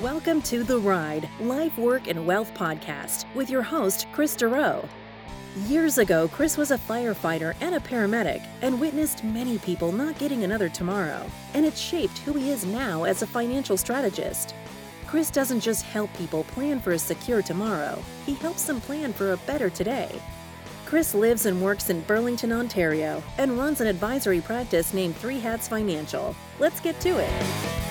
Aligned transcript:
Welcome 0.00 0.40
to 0.44 0.64
The 0.64 0.78
Ride 0.78 1.28
Life, 1.40 1.76
Work, 1.76 2.08
and 2.08 2.24
Wealth 2.24 2.54
podcast 2.54 3.26
with 3.34 3.50
your 3.50 3.60
host, 3.60 4.06
Chris 4.12 4.34
Dureau. 4.34 4.88
Years 5.66 5.98
ago, 5.98 6.26
Chris 6.28 6.56
was 6.56 6.70
a 6.70 6.78
firefighter 6.78 7.54
and 7.60 7.74
a 7.74 7.80
paramedic 7.80 8.42
and 8.62 8.80
witnessed 8.80 9.22
many 9.24 9.58
people 9.58 9.92
not 9.92 10.18
getting 10.18 10.42
another 10.42 10.70
tomorrow, 10.70 11.30
and 11.52 11.66
it 11.66 11.76
shaped 11.76 12.16
who 12.20 12.32
he 12.32 12.48
is 12.48 12.64
now 12.64 13.04
as 13.04 13.20
a 13.20 13.26
financial 13.26 13.76
strategist. 13.76 14.54
Chris 15.06 15.30
doesn't 15.30 15.60
just 15.60 15.84
help 15.84 16.10
people 16.14 16.44
plan 16.44 16.80
for 16.80 16.92
a 16.92 16.98
secure 16.98 17.42
tomorrow, 17.42 18.02
he 18.24 18.32
helps 18.32 18.64
them 18.64 18.80
plan 18.80 19.12
for 19.12 19.34
a 19.34 19.36
better 19.36 19.68
today. 19.68 20.18
Chris 20.86 21.14
lives 21.14 21.44
and 21.44 21.60
works 21.60 21.90
in 21.90 22.00
Burlington, 22.04 22.52
Ontario, 22.52 23.22
and 23.36 23.58
runs 23.58 23.82
an 23.82 23.86
advisory 23.86 24.40
practice 24.40 24.94
named 24.94 25.14
Three 25.16 25.40
Hats 25.40 25.68
Financial. 25.68 26.34
Let's 26.58 26.80
get 26.80 26.98
to 27.00 27.18
it. 27.18 27.83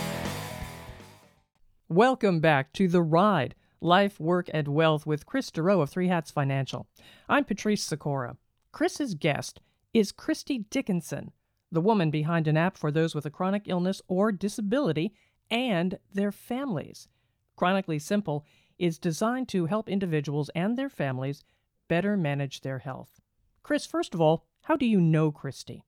Welcome 1.93 2.39
back 2.39 2.73
to 2.73 2.87
The 2.87 3.03
Ride 3.03 3.53
Life, 3.79 4.19
Work, 4.19 4.49
and 4.51 4.67
Wealth 4.67 5.05
with 5.05 5.27
Chris 5.27 5.51
Dureau 5.51 5.79
of 5.79 5.91
Three 5.91 6.07
Hats 6.07 6.31
Financial. 6.31 6.87
I'm 7.29 7.45
Patrice 7.45 7.83
Sikora. 7.83 8.35
Chris's 8.71 9.13
guest 9.13 9.61
is 9.93 10.11
Kristy 10.11 10.67
Dickinson, 10.71 11.33
the 11.71 11.81
woman 11.81 12.09
behind 12.09 12.47
an 12.47 12.57
app 12.57 12.77
for 12.77 12.89
those 12.89 13.13
with 13.13 13.27
a 13.27 13.29
chronic 13.29 13.65
illness 13.67 14.01
or 14.07 14.31
disability 14.31 15.13
and 15.51 15.99
their 16.11 16.31
families. 16.31 17.09
Chronically 17.55 17.99
Simple 17.99 18.43
is 18.79 18.97
designed 18.97 19.47
to 19.49 19.67
help 19.67 19.87
individuals 19.87 20.49
and 20.55 20.75
their 20.75 20.89
families 20.89 21.43
better 21.89 22.17
manage 22.17 22.61
their 22.61 22.79
health. 22.79 23.21
Chris, 23.61 23.85
first 23.85 24.15
of 24.15 24.19
all, 24.19 24.47
how 24.63 24.75
do 24.75 24.87
you 24.87 24.99
know 24.99 25.31
Kristy? 25.31 25.83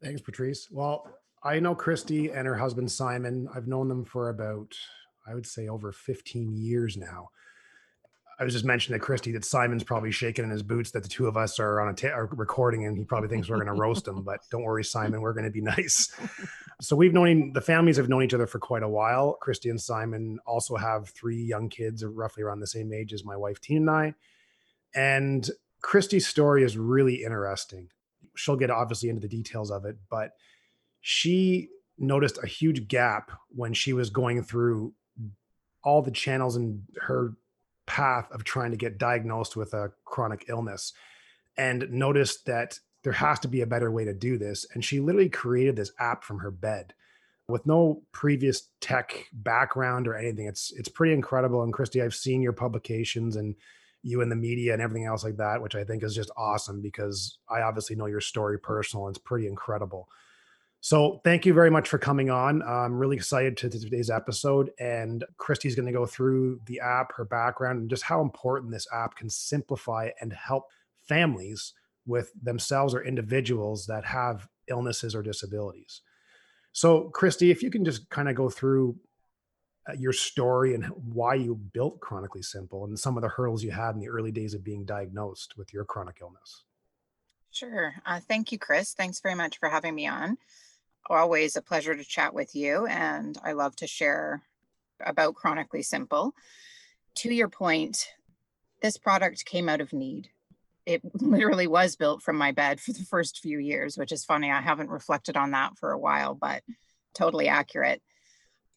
Thanks, 0.00 0.20
Patrice. 0.20 0.68
Well, 0.70 1.17
I 1.42 1.60
know 1.60 1.74
Kristy 1.74 2.36
and 2.36 2.46
her 2.46 2.56
husband 2.56 2.90
Simon. 2.90 3.48
I've 3.54 3.68
known 3.68 3.88
them 3.88 4.04
for 4.04 4.28
about, 4.28 4.74
I 5.26 5.34
would 5.34 5.46
say, 5.46 5.68
over 5.68 5.92
15 5.92 6.56
years 6.56 6.96
now. 6.96 7.30
I 8.40 8.44
was 8.44 8.52
just 8.52 8.64
mentioning 8.64 9.00
to 9.00 9.04
Kristy 9.04 9.32
that 9.32 9.44
Simon's 9.44 9.82
probably 9.82 10.12
shaking 10.12 10.44
in 10.44 10.50
his 10.50 10.62
boots 10.62 10.92
that 10.92 11.02
the 11.02 11.08
two 11.08 11.26
of 11.26 11.36
us 11.36 11.58
are 11.58 11.80
on 11.80 11.92
a 11.92 12.08
are 12.08 12.26
recording 12.26 12.86
and 12.86 12.96
he 12.96 13.04
probably 13.04 13.28
thinks 13.28 13.48
we're 13.48 13.56
going 13.56 13.66
to 13.66 13.72
roast 13.72 14.06
him. 14.06 14.22
But 14.22 14.40
don't 14.50 14.62
worry, 14.62 14.84
Simon, 14.84 15.20
we're 15.20 15.32
going 15.32 15.44
to 15.44 15.50
be 15.50 15.60
nice. 15.60 16.14
So 16.80 16.94
we've 16.94 17.12
known 17.12 17.52
the 17.52 17.60
families 17.60 17.96
have 17.96 18.08
known 18.08 18.22
each 18.22 18.34
other 18.34 18.46
for 18.46 18.60
quite 18.60 18.84
a 18.84 18.88
while. 18.88 19.36
Kristy 19.44 19.70
and 19.70 19.80
Simon 19.80 20.38
also 20.46 20.76
have 20.76 21.08
three 21.08 21.42
young 21.42 21.68
kids, 21.68 22.04
roughly 22.04 22.44
around 22.44 22.60
the 22.60 22.68
same 22.68 22.92
age 22.92 23.12
as 23.12 23.24
my 23.24 23.36
wife 23.36 23.60
Tina 23.60 23.80
and 23.80 23.90
I. 23.90 24.14
And 24.94 25.50
Christy's 25.82 26.28
story 26.28 26.62
is 26.62 26.78
really 26.78 27.24
interesting. 27.24 27.88
She'll 28.36 28.56
get 28.56 28.70
obviously 28.70 29.08
into 29.08 29.20
the 29.20 29.28
details 29.28 29.72
of 29.72 29.84
it, 29.84 29.96
but 30.08 30.32
she 31.10 31.70
noticed 31.96 32.38
a 32.42 32.46
huge 32.46 32.86
gap 32.86 33.32
when 33.48 33.72
she 33.72 33.94
was 33.94 34.10
going 34.10 34.42
through 34.42 34.92
all 35.82 36.02
the 36.02 36.10
channels 36.10 36.54
in 36.54 36.82
her 37.00 37.32
path 37.86 38.30
of 38.30 38.44
trying 38.44 38.72
to 38.72 38.76
get 38.76 38.98
diagnosed 38.98 39.56
with 39.56 39.72
a 39.72 39.90
chronic 40.04 40.44
illness 40.50 40.92
and 41.56 41.90
noticed 41.90 42.44
that 42.44 42.78
there 43.04 43.14
has 43.14 43.38
to 43.38 43.48
be 43.48 43.62
a 43.62 43.66
better 43.66 43.90
way 43.90 44.04
to 44.04 44.12
do 44.12 44.36
this. 44.36 44.66
And 44.74 44.84
she 44.84 45.00
literally 45.00 45.30
created 45.30 45.76
this 45.76 45.92
app 45.98 46.24
from 46.24 46.40
her 46.40 46.50
bed 46.50 46.92
with 47.48 47.66
no 47.66 48.02
previous 48.12 48.68
tech 48.82 49.28
background 49.32 50.06
or 50.08 50.14
anything. 50.14 50.44
It's 50.44 50.74
it's 50.76 50.90
pretty 50.90 51.14
incredible. 51.14 51.62
And 51.62 51.72
Kristy, 51.72 52.04
I've 52.04 52.14
seen 52.14 52.42
your 52.42 52.52
publications 52.52 53.34
and 53.36 53.54
you 54.02 54.20
in 54.20 54.28
the 54.28 54.36
media 54.36 54.74
and 54.74 54.82
everything 54.82 55.06
else 55.06 55.24
like 55.24 55.38
that, 55.38 55.62
which 55.62 55.74
I 55.74 55.84
think 55.84 56.02
is 56.02 56.14
just 56.14 56.30
awesome 56.36 56.82
because 56.82 57.38
I 57.48 57.62
obviously 57.62 57.96
know 57.96 58.04
your 58.04 58.20
story 58.20 58.58
personal. 58.58 59.06
And 59.06 59.16
it's 59.16 59.24
pretty 59.24 59.46
incredible. 59.46 60.06
So 60.80 61.20
thank 61.24 61.44
you 61.44 61.52
very 61.52 61.70
much 61.70 61.88
for 61.88 61.98
coming 61.98 62.30
on. 62.30 62.62
I'm 62.62 62.96
really 62.96 63.16
excited 63.16 63.56
to, 63.58 63.68
to 63.68 63.80
today's 63.80 64.10
episode. 64.10 64.70
And 64.78 65.24
Kristy's 65.36 65.74
going 65.74 65.86
to 65.86 65.92
go 65.92 66.06
through 66.06 66.60
the 66.66 66.80
app, 66.80 67.12
her 67.16 67.24
background, 67.24 67.80
and 67.80 67.90
just 67.90 68.04
how 68.04 68.20
important 68.20 68.72
this 68.72 68.86
app 68.92 69.16
can 69.16 69.28
simplify 69.28 70.10
and 70.20 70.32
help 70.32 70.64
families 71.08 71.74
with 72.06 72.32
themselves 72.40 72.94
or 72.94 73.04
individuals 73.04 73.86
that 73.86 74.04
have 74.04 74.48
illnesses 74.68 75.14
or 75.14 75.22
disabilities. 75.22 76.02
So, 76.72 77.10
Kristy, 77.12 77.50
if 77.50 77.62
you 77.62 77.70
can 77.70 77.84
just 77.84 78.08
kind 78.08 78.28
of 78.28 78.36
go 78.36 78.48
through 78.48 78.96
uh, 79.88 79.94
your 79.94 80.12
story 80.12 80.74
and 80.74 80.84
why 80.84 81.34
you 81.34 81.56
built 81.56 82.00
Chronically 82.00 82.42
Simple 82.42 82.84
and 82.84 82.98
some 82.98 83.16
of 83.16 83.22
the 83.22 83.28
hurdles 83.28 83.64
you 83.64 83.70
had 83.70 83.94
in 83.94 84.00
the 84.00 84.08
early 84.08 84.30
days 84.30 84.54
of 84.54 84.62
being 84.62 84.84
diagnosed 84.84 85.56
with 85.56 85.72
your 85.72 85.84
chronic 85.84 86.18
illness. 86.20 86.64
Sure. 87.50 87.94
Uh, 88.06 88.20
thank 88.20 88.52
you, 88.52 88.58
Chris. 88.58 88.92
Thanks 88.92 89.20
very 89.20 89.34
much 89.34 89.58
for 89.58 89.68
having 89.68 89.94
me 89.94 90.06
on. 90.06 90.38
Always 91.10 91.56
a 91.56 91.62
pleasure 91.62 91.96
to 91.96 92.04
chat 92.04 92.34
with 92.34 92.54
you, 92.54 92.84
and 92.86 93.38
I 93.42 93.52
love 93.52 93.74
to 93.76 93.86
share 93.86 94.42
about 95.00 95.36
Chronically 95.36 95.82
Simple. 95.82 96.34
To 97.16 97.32
your 97.32 97.48
point, 97.48 98.08
this 98.82 98.98
product 98.98 99.46
came 99.46 99.70
out 99.70 99.80
of 99.80 99.94
need. 99.94 100.28
It 100.84 101.00
literally 101.14 101.66
was 101.66 101.96
built 101.96 102.22
from 102.22 102.36
my 102.36 102.52
bed 102.52 102.78
for 102.78 102.92
the 102.92 103.06
first 103.08 103.40
few 103.40 103.58
years, 103.58 103.96
which 103.96 104.12
is 104.12 104.26
funny. 104.26 104.50
I 104.50 104.60
haven't 104.60 104.90
reflected 104.90 105.34
on 105.34 105.52
that 105.52 105.78
for 105.78 105.92
a 105.92 105.98
while, 105.98 106.34
but 106.34 106.62
totally 107.14 107.48
accurate. 107.48 108.02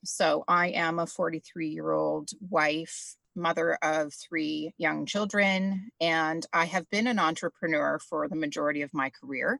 So, 0.06 0.46
I 0.48 0.70
am 0.70 1.00
a 1.00 1.08
43 1.08 1.68
year 1.68 1.92
old 1.92 2.30
wife, 2.50 3.18
mother 3.36 3.78
of 3.82 4.14
three 4.14 4.74
young 4.78 5.06
children, 5.06 5.92
and 6.00 6.46
I 6.54 6.64
have 6.66 6.90
been 6.90 7.08
an 7.08 7.20
entrepreneur 7.20 8.00
for 8.00 8.30
the 8.30 8.38
majority 8.38 8.84
of 8.84 8.94
my 8.94 9.10
career. 9.10 9.60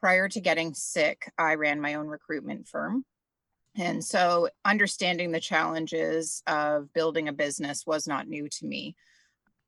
Prior 0.00 0.28
to 0.28 0.40
getting 0.40 0.74
sick, 0.74 1.30
I 1.38 1.54
ran 1.54 1.80
my 1.80 1.94
own 1.94 2.06
recruitment 2.06 2.68
firm. 2.68 3.04
And 3.76 4.04
so 4.04 4.48
understanding 4.64 5.30
the 5.30 5.40
challenges 5.40 6.42
of 6.46 6.92
building 6.92 7.28
a 7.28 7.32
business 7.32 7.86
was 7.86 8.06
not 8.06 8.28
new 8.28 8.48
to 8.48 8.66
me. 8.66 8.96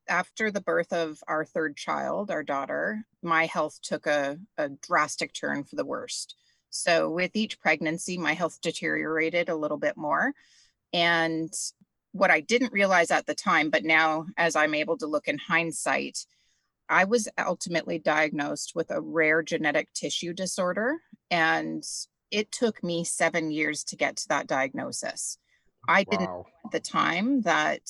After 0.09 0.51
the 0.51 0.61
birth 0.61 0.93
of 0.93 1.23
our 1.29 1.45
third 1.45 1.77
child, 1.77 2.31
our 2.31 2.43
daughter, 2.43 3.05
my 3.23 3.47
health 3.47 3.79
took 3.83 4.07
a, 4.07 4.39
a 4.59 4.69
drastic 4.69 5.33
turn 5.33 5.63
for 5.63 5.77
the 5.77 5.85
worst. 5.85 6.35
So, 6.71 7.11
with 7.11 7.35
each 7.35 7.61
pregnancy, 7.61 8.17
my 8.17 8.33
health 8.33 8.61
deteriorated 8.61 9.49
a 9.49 9.57
little 9.57 9.77
bit 9.77 9.97
more. 9.97 10.33
And 10.93 11.53
what 12.13 12.31
I 12.31 12.41
didn't 12.41 12.73
realize 12.73 13.11
at 13.11 13.27
the 13.27 13.35
time, 13.35 13.71
but 13.71 13.85
now 13.85 14.27
as 14.37 14.57
I'm 14.57 14.75
able 14.75 14.97
to 14.99 15.07
look 15.07 15.29
in 15.29 15.39
hindsight, 15.39 16.27
I 16.91 17.05
was 17.05 17.29
ultimately 17.39 18.01
diagnosed 18.01 18.73
with 18.75 18.91
a 18.91 19.01
rare 19.01 19.43
genetic 19.43 19.93
tissue 19.95 20.33
disorder, 20.33 20.97
and 21.31 21.85
it 22.33 22.51
took 22.51 22.83
me 22.83 23.05
seven 23.05 23.53
years 23.53 23.85
to 23.85 23.97
get 23.97 24.17
to 24.17 24.29
that 24.29 24.49
diagnosis. 24.49 25.39
I 25.89 26.03
didn't 26.03 26.29
wow. 26.29 26.47
at 26.65 26.73
the 26.73 26.81
time 26.81 27.43
that 27.43 27.83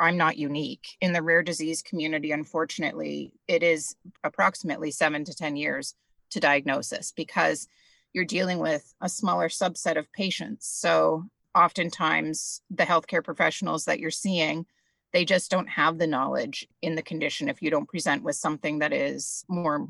I'm 0.00 0.16
not 0.16 0.36
unique 0.36 0.84
in 1.00 1.12
the 1.12 1.22
rare 1.22 1.44
disease 1.44 1.80
community. 1.80 2.32
Unfortunately, 2.32 3.32
it 3.46 3.62
is 3.62 3.94
approximately 4.24 4.90
seven 4.90 5.24
to 5.24 5.34
10 5.34 5.56
years 5.56 5.94
to 6.30 6.40
diagnosis 6.40 7.12
because 7.12 7.68
you're 8.12 8.24
dealing 8.24 8.58
with 8.58 8.94
a 9.00 9.08
smaller 9.08 9.48
subset 9.48 9.96
of 9.96 10.12
patients. 10.12 10.66
So, 10.66 11.24
oftentimes, 11.54 12.62
the 12.68 12.82
healthcare 12.82 13.22
professionals 13.22 13.84
that 13.84 14.00
you're 14.00 14.10
seeing 14.10 14.66
they 15.14 15.24
just 15.24 15.48
don't 15.48 15.68
have 15.68 15.96
the 15.96 16.08
knowledge 16.08 16.66
in 16.82 16.96
the 16.96 17.02
condition 17.02 17.48
if 17.48 17.62
you 17.62 17.70
don't 17.70 17.88
present 17.88 18.24
with 18.24 18.34
something 18.34 18.80
that 18.80 18.92
is 18.92 19.44
more 19.48 19.86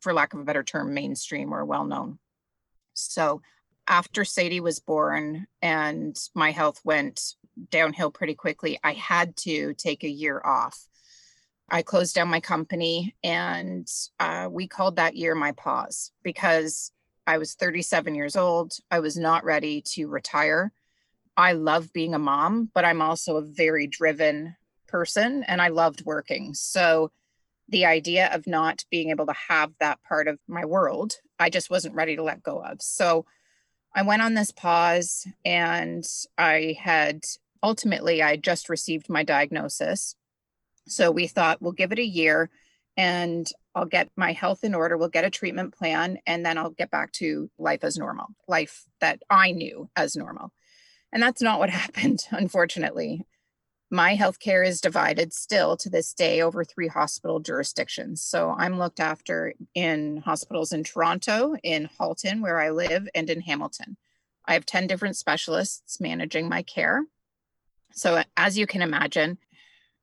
for 0.00 0.14
lack 0.14 0.32
of 0.32 0.40
a 0.40 0.44
better 0.44 0.62
term 0.62 0.94
mainstream 0.94 1.52
or 1.52 1.64
well 1.64 1.84
known 1.84 2.18
so 2.94 3.42
after 3.86 4.24
sadie 4.24 4.60
was 4.60 4.78
born 4.78 5.46
and 5.60 6.16
my 6.34 6.52
health 6.52 6.80
went 6.84 7.34
downhill 7.70 8.10
pretty 8.10 8.34
quickly 8.34 8.78
i 8.84 8.92
had 8.92 9.36
to 9.36 9.74
take 9.74 10.04
a 10.04 10.08
year 10.08 10.40
off. 10.42 10.86
I 11.72 11.82
closed 11.82 12.16
down 12.16 12.26
my 12.26 12.40
company 12.40 13.14
and 13.22 13.88
uh, 14.18 14.48
we 14.50 14.66
called 14.66 14.96
that 14.96 15.14
year 15.16 15.34
my 15.34 15.52
pause 15.52 16.10
because 16.22 16.90
i 17.26 17.38
was 17.38 17.54
37 17.54 18.14
years 18.14 18.36
old. 18.36 18.72
I 18.90 19.00
was 19.00 19.16
not 19.16 19.44
ready 19.44 19.82
to 19.92 20.06
retire. 20.06 20.72
I 21.36 21.52
love 21.52 21.92
being 21.92 22.14
a 22.14 22.18
mom, 22.18 22.70
but 22.74 22.84
I'm 22.84 23.00
also 23.00 23.36
a 23.36 23.42
very 23.42 23.86
driven 23.86 24.56
person 24.90 25.44
and 25.46 25.62
I 25.62 25.68
loved 25.68 26.04
working. 26.04 26.54
So 26.54 27.10
the 27.68 27.86
idea 27.86 28.28
of 28.34 28.46
not 28.46 28.84
being 28.90 29.10
able 29.10 29.26
to 29.26 29.34
have 29.48 29.72
that 29.78 30.02
part 30.02 30.26
of 30.28 30.38
my 30.48 30.64
world, 30.64 31.14
I 31.38 31.50
just 31.50 31.70
wasn't 31.70 31.94
ready 31.94 32.16
to 32.16 32.22
let 32.22 32.42
go 32.42 32.62
of. 32.62 32.82
So 32.82 33.24
I 33.94 34.02
went 34.02 34.22
on 34.22 34.34
this 34.34 34.50
pause 34.50 35.26
and 35.44 36.04
I 36.36 36.76
had 36.80 37.24
ultimately 37.62 38.22
I 38.22 38.36
just 38.36 38.68
received 38.68 39.08
my 39.08 39.22
diagnosis. 39.22 40.16
So 40.88 41.10
we 41.10 41.26
thought 41.26 41.62
we'll 41.62 41.72
give 41.72 41.92
it 41.92 41.98
a 41.98 42.04
year 42.04 42.50
and 42.96 43.48
I'll 43.74 43.86
get 43.86 44.10
my 44.16 44.32
health 44.32 44.64
in 44.64 44.74
order, 44.74 44.96
we'll 44.96 45.08
get 45.08 45.24
a 45.24 45.30
treatment 45.30 45.74
plan 45.74 46.18
and 46.26 46.44
then 46.44 46.58
I'll 46.58 46.70
get 46.70 46.90
back 46.90 47.12
to 47.12 47.48
life 47.56 47.84
as 47.84 47.96
normal, 47.96 48.26
life 48.48 48.84
that 49.00 49.22
I 49.30 49.52
knew 49.52 49.88
as 49.94 50.16
normal. 50.16 50.52
And 51.12 51.22
that's 51.22 51.40
not 51.40 51.60
what 51.60 51.70
happened, 51.82 52.24
unfortunately 52.32 53.26
my 53.90 54.16
healthcare 54.16 54.66
is 54.66 54.80
divided 54.80 55.32
still 55.32 55.76
to 55.76 55.90
this 55.90 56.14
day 56.14 56.42
over 56.42 56.64
three 56.64 56.86
hospital 56.86 57.40
jurisdictions. 57.40 58.22
So 58.22 58.54
I'm 58.56 58.78
looked 58.78 59.00
after 59.00 59.52
in 59.74 60.18
hospitals 60.18 60.72
in 60.72 60.84
Toronto, 60.84 61.56
in 61.64 61.88
Halton, 61.98 62.40
where 62.40 62.60
I 62.60 62.70
live, 62.70 63.08
and 63.14 63.28
in 63.28 63.40
Hamilton. 63.40 63.96
I 64.46 64.54
have 64.54 64.64
10 64.64 64.86
different 64.86 65.16
specialists 65.16 66.00
managing 66.00 66.48
my 66.48 66.62
care. 66.62 67.04
So, 67.92 68.22
as 68.36 68.56
you 68.56 68.66
can 68.66 68.82
imagine, 68.82 69.38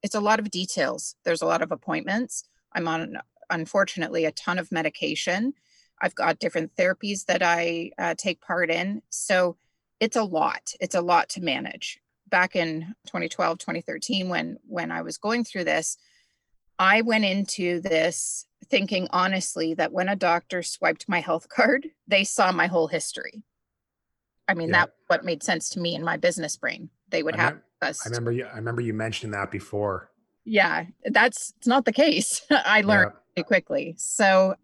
it's 0.04 0.16
a 0.16 0.20
lot 0.20 0.40
of 0.40 0.52
details. 0.52 1.16
There's 1.24 1.42
a 1.42 1.46
lot 1.46 1.62
of 1.62 1.72
appointments. 1.72 2.44
I'm 2.74 2.88
on, 2.88 3.18
unfortunately, 3.50 4.26
a 4.26 4.32
ton 4.32 4.60
of 4.60 4.72
medication. 4.72 5.54
I've 6.02 6.16
got 6.16 6.40
different 6.40 6.76
therapies 6.76 7.26
that 7.26 7.42
I 7.42 7.92
uh, 7.98 8.16
take 8.18 8.42
part 8.42 8.70
in. 8.70 9.02
So, 9.10 9.56
it's 10.02 10.18
a 10.18 10.24
lot. 10.24 10.74
It's 10.82 10.96
a 10.96 11.02
lot 11.02 11.30
to 11.30 11.42
manage. 11.42 12.00
Back 12.30 12.56
in 12.56 12.94
2012, 13.06 13.58
2013, 13.58 14.30
when 14.30 14.58
when 14.68 14.92
I 14.92 15.02
was 15.02 15.18
going 15.18 15.44
through 15.44 15.64
this, 15.64 15.98
I 16.80 17.02
went 17.02 17.26
into 17.26 17.80
this 17.82 18.46
thinking 18.70 19.08
honestly 19.12 19.74
that 19.76 19.92
when 19.92 20.10
a 20.10 20.16
doctor 20.16 20.64
swiped 20.64 21.08
my 21.08 21.20
health 21.20 21.48
card, 21.56 21.88
they 22.08 22.24
saw 22.24 22.52
my 22.52 22.68
whole 22.68 22.88
history. 22.88 23.44
I 24.48 24.54
mean, 24.54 24.70
yeah. 24.70 24.86
that 24.86 24.92
what 25.08 25.26
made 25.26 25.44
sense 25.44 25.70
to 25.72 25.80
me 25.80 25.96
in 25.96 26.04
my 26.04 26.18
business 26.18 26.56
brain. 26.56 26.90
They 27.10 27.24
would 27.24 27.36
I 27.36 27.42
have 27.42 27.58
us. 27.82 28.06
I 28.06 28.10
remember 28.10 28.32
you. 28.32 28.46
I 28.46 28.56
remember 28.56 28.82
you 28.82 28.94
mentioning 28.94 29.32
that 29.32 29.52
before. 29.52 30.12
Yeah, 30.46 30.86
that's 31.06 31.54
it's 31.58 31.68
not 31.68 31.86
the 31.86 31.92
case. 31.92 32.42
I 32.50 32.82
learned 32.82 33.12
yeah. 33.36 33.44
quickly. 33.44 33.96
So 33.98 34.56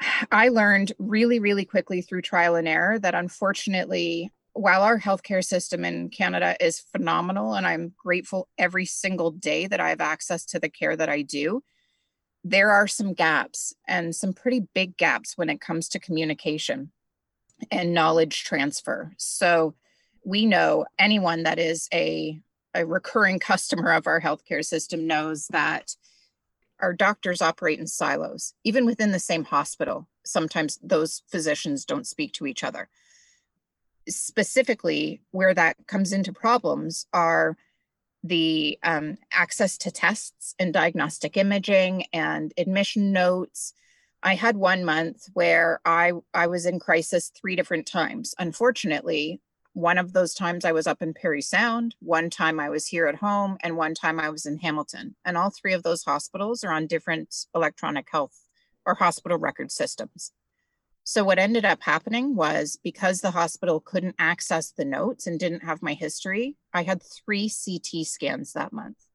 I 0.30 0.48
learned 0.48 0.92
really, 0.98 1.38
really 1.38 1.64
quickly 1.64 2.02
through 2.02 2.22
trial 2.22 2.56
and 2.56 2.68
error 2.68 2.98
that 2.98 3.14
unfortunately, 3.14 4.30
while 4.52 4.82
our 4.82 4.98
healthcare 4.98 5.44
system 5.44 5.84
in 5.84 6.08
Canada 6.08 6.56
is 6.60 6.80
phenomenal, 6.80 7.54
and 7.54 7.66
I'm 7.66 7.92
grateful 7.96 8.48
every 8.58 8.84
single 8.84 9.30
day 9.30 9.66
that 9.66 9.80
I 9.80 9.90
have 9.90 10.00
access 10.00 10.44
to 10.46 10.58
the 10.58 10.68
care 10.68 10.96
that 10.96 11.08
I 11.08 11.22
do, 11.22 11.62
there 12.42 12.70
are 12.70 12.86
some 12.86 13.12
gaps 13.12 13.74
and 13.86 14.14
some 14.14 14.32
pretty 14.32 14.66
big 14.74 14.96
gaps 14.96 15.36
when 15.36 15.50
it 15.50 15.60
comes 15.60 15.88
to 15.90 16.00
communication 16.00 16.90
and 17.70 17.92
knowledge 17.92 18.44
transfer. 18.44 19.12
So 19.18 19.74
we 20.24 20.46
know 20.46 20.86
anyone 20.98 21.44
that 21.44 21.58
is 21.58 21.88
a, 21.92 22.40
a 22.74 22.86
recurring 22.86 23.38
customer 23.38 23.92
of 23.92 24.06
our 24.06 24.20
healthcare 24.20 24.64
system 24.64 25.06
knows 25.06 25.46
that 25.48 25.94
our 26.80 26.94
doctors 26.94 27.42
operate 27.42 27.78
in 27.78 27.86
silos, 27.86 28.54
even 28.64 28.86
within 28.86 29.12
the 29.12 29.18
same 29.18 29.44
hospital. 29.44 30.08
Sometimes 30.24 30.78
those 30.82 31.22
physicians 31.30 31.84
don't 31.84 32.06
speak 32.06 32.32
to 32.34 32.46
each 32.46 32.64
other. 32.64 32.88
Specifically, 34.10 35.22
where 35.30 35.54
that 35.54 35.76
comes 35.86 36.12
into 36.12 36.32
problems 36.32 37.06
are 37.12 37.56
the 38.22 38.78
um, 38.82 39.16
access 39.32 39.78
to 39.78 39.90
tests 39.90 40.54
and 40.58 40.72
diagnostic 40.72 41.36
imaging 41.36 42.04
and 42.12 42.52
admission 42.58 43.12
notes. 43.12 43.72
I 44.22 44.34
had 44.34 44.56
one 44.56 44.84
month 44.84 45.28
where 45.32 45.80
I 45.84 46.12
I 46.34 46.46
was 46.48 46.66
in 46.66 46.78
crisis 46.78 47.30
three 47.34 47.56
different 47.56 47.86
times. 47.86 48.34
Unfortunately, 48.38 49.40
one 49.72 49.98
of 49.98 50.12
those 50.12 50.34
times 50.34 50.64
I 50.64 50.72
was 50.72 50.86
up 50.86 51.00
in 51.00 51.14
Parry 51.14 51.40
Sound, 51.40 51.94
one 52.00 52.28
time 52.28 52.60
I 52.60 52.68
was 52.68 52.86
here 52.86 53.06
at 53.06 53.14
home, 53.14 53.56
and 53.62 53.76
one 53.76 53.94
time 53.94 54.20
I 54.20 54.28
was 54.28 54.44
in 54.44 54.58
Hamilton. 54.58 55.14
And 55.24 55.38
all 55.38 55.50
three 55.50 55.72
of 55.72 55.82
those 55.82 56.04
hospitals 56.04 56.64
are 56.64 56.72
on 56.72 56.86
different 56.86 57.34
electronic 57.54 58.08
health 58.10 58.36
or 58.84 58.94
hospital 58.94 59.38
record 59.38 59.70
systems. 59.70 60.32
So, 61.10 61.24
what 61.24 61.40
ended 61.40 61.64
up 61.64 61.82
happening 61.82 62.36
was 62.36 62.78
because 62.84 63.20
the 63.20 63.32
hospital 63.32 63.80
couldn't 63.80 64.14
access 64.20 64.70
the 64.70 64.84
notes 64.84 65.26
and 65.26 65.40
didn't 65.40 65.64
have 65.64 65.82
my 65.82 65.94
history, 65.94 66.54
I 66.72 66.84
had 66.84 67.02
three 67.02 67.50
CT 67.50 68.06
scans 68.06 68.52
that 68.52 68.72
month. 68.72 69.06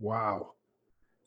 Wow. 0.00 0.54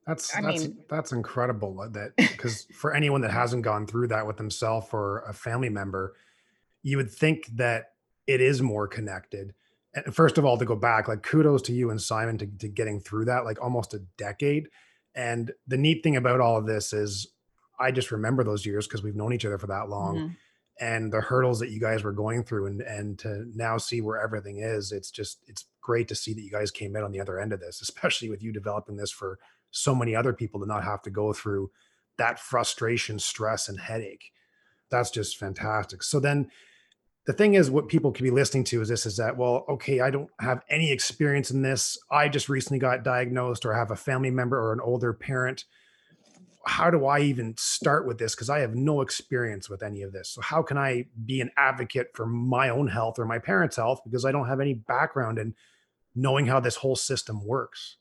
That's 0.06 0.36
I 0.36 0.42
that's 0.42 0.64
mean, 0.64 0.78
that's 0.90 1.14
incredible 1.14 1.88
that 1.94 2.12
because 2.18 2.68
for 2.74 2.94
anyone 2.94 3.22
that 3.22 3.32
hasn't 3.32 3.64
gone 3.64 3.88
through 3.88 4.10
that 4.10 4.28
with 4.28 4.36
themselves 4.36 4.88
or 4.92 5.20
a 5.20 5.32
family 5.32 5.70
member, 5.70 6.18
you 6.84 6.98
would 6.98 7.10
think 7.10 7.48
that 7.54 7.94
it 8.28 8.42
is 8.42 8.62
more 8.62 8.86
connected. 8.86 9.54
And 9.94 10.14
first 10.14 10.38
of 10.38 10.44
all, 10.44 10.58
to 10.58 10.66
go 10.66 10.76
back, 10.76 11.08
like 11.08 11.24
kudos 11.24 11.62
to 11.62 11.74
you 11.74 11.90
and 11.90 12.02
Simon 12.02 12.38
to, 12.40 12.48
to 12.48 12.68
getting 12.68 13.00
through 13.00 13.24
that, 13.26 13.46
like 13.46 13.64
almost 13.64 13.94
a 13.94 14.00
decade. 14.18 14.68
And 15.16 15.54
the 15.68 15.78
neat 15.78 16.04
thing 16.04 16.18
about 16.18 16.42
all 16.42 16.58
of 16.58 16.66
this 16.66 16.92
is 16.92 17.28
I 17.80 17.92
just 17.92 18.12
remember 18.12 18.44
those 18.44 18.66
years 18.66 18.88
because 18.88 19.04
we've 19.04 19.16
known 19.16 19.34
each 19.34 19.46
other 19.46 19.58
for 19.58 19.68
that 19.68 19.90
long. 19.90 20.16
Mm-hmm. 20.16 20.28
And 20.80 21.14
the 21.14 21.22
hurdles 21.22 21.60
that 21.60 21.70
you 21.70 21.80
guys 21.80 22.04
were 22.04 22.12
going 22.12 22.44
through 22.44 22.68
and 22.68 22.82
and 22.82 23.18
to 23.20 23.46
now 23.56 23.78
see 23.78 24.02
where 24.02 24.22
everything 24.22 24.60
is, 24.60 24.92
it's 24.92 25.10
just 25.10 25.40
it's 25.48 25.66
great 25.82 26.08
to 26.10 26.16
see 26.16 26.34
that 26.34 26.42
you 26.42 26.52
guys 26.52 26.72
came 26.72 26.96
in 26.96 27.04
on 27.04 27.12
the 27.12 27.22
other 27.22 27.40
end 27.40 27.54
of 27.54 27.60
this, 27.60 27.82
especially 27.84 28.30
with 28.30 28.44
you 28.44 28.52
developing 28.52 28.98
this 28.98 29.12
for 29.12 29.40
so 29.72 29.96
many 29.96 30.16
other 30.16 30.34
people 30.34 30.60
to 30.60 30.66
not 30.66 30.84
have 30.84 31.02
to 31.04 31.10
go 31.10 31.34
through 31.34 31.72
that 32.18 32.40
frustration, 32.40 33.20
stress, 33.20 33.68
and 33.68 33.80
headache. 33.80 34.32
That's 34.90 35.12
just 35.12 35.38
fantastic. 35.38 36.04
So 36.04 36.20
then 36.20 36.50
the 37.26 37.34
thing 37.34 37.56
is 37.56 37.72
what 37.72 37.88
people 37.88 38.12
could 38.12 38.24
be 38.24 38.32
listening 38.32 38.64
to 38.66 38.82
is 38.82 38.88
this 38.88 39.06
is 39.06 39.18
that 39.18 39.38
well 39.38 39.66
okay 39.68 40.00
i 40.00 40.10
don't 40.10 40.30
have 40.40 40.62
any 40.70 40.92
experience 40.92 41.52
in 41.52 41.62
this 41.62 41.98
i 42.12 42.30
just 42.30 42.50
recently 42.50 42.80
got 42.80 43.04
diagnosed 43.04 43.66
or 43.66 43.74
have 43.74 43.92
a 43.92 43.96
family 43.96 44.32
member 44.32 44.58
or 44.58 44.74
an 44.74 44.80
older 44.80 45.14
parent 45.14 45.66
how 46.68 46.90
do 46.90 47.06
i 47.06 47.20
even 47.20 47.56
start 47.58 48.08
with 48.08 48.18
this? 48.18 48.36
Because 48.36 48.50
i 48.50 48.60
have 48.60 48.76
no 48.76 49.02
experience 49.02 49.70
with 49.70 49.84
any 49.84 50.02
of 50.02 50.12
this. 50.14 50.30
So 50.30 50.42
how 50.42 50.62
can 50.62 50.78
i 50.78 51.06
be 51.26 51.42
an 51.42 51.52
advocate 51.58 52.12
for 52.14 52.26
my 52.26 52.70
own 52.70 52.88
health 52.88 53.20
or 53.20 53.26
my 53.26 53.40
parents 53.40 53.76
health? 53.76 54.02
Because 54.04 54.26
i 54.26 54.32
don't 54.32 54.48
have 54.48 54.60
any 54.60 54.74
background 54.74 55.38
in 55.38 55.56
knowing 56.16 56.46
how 56.46 56.60
this 56.60 56.78
whole 56.78 56.96
system 56.96 57.46
works. 57.46 57.98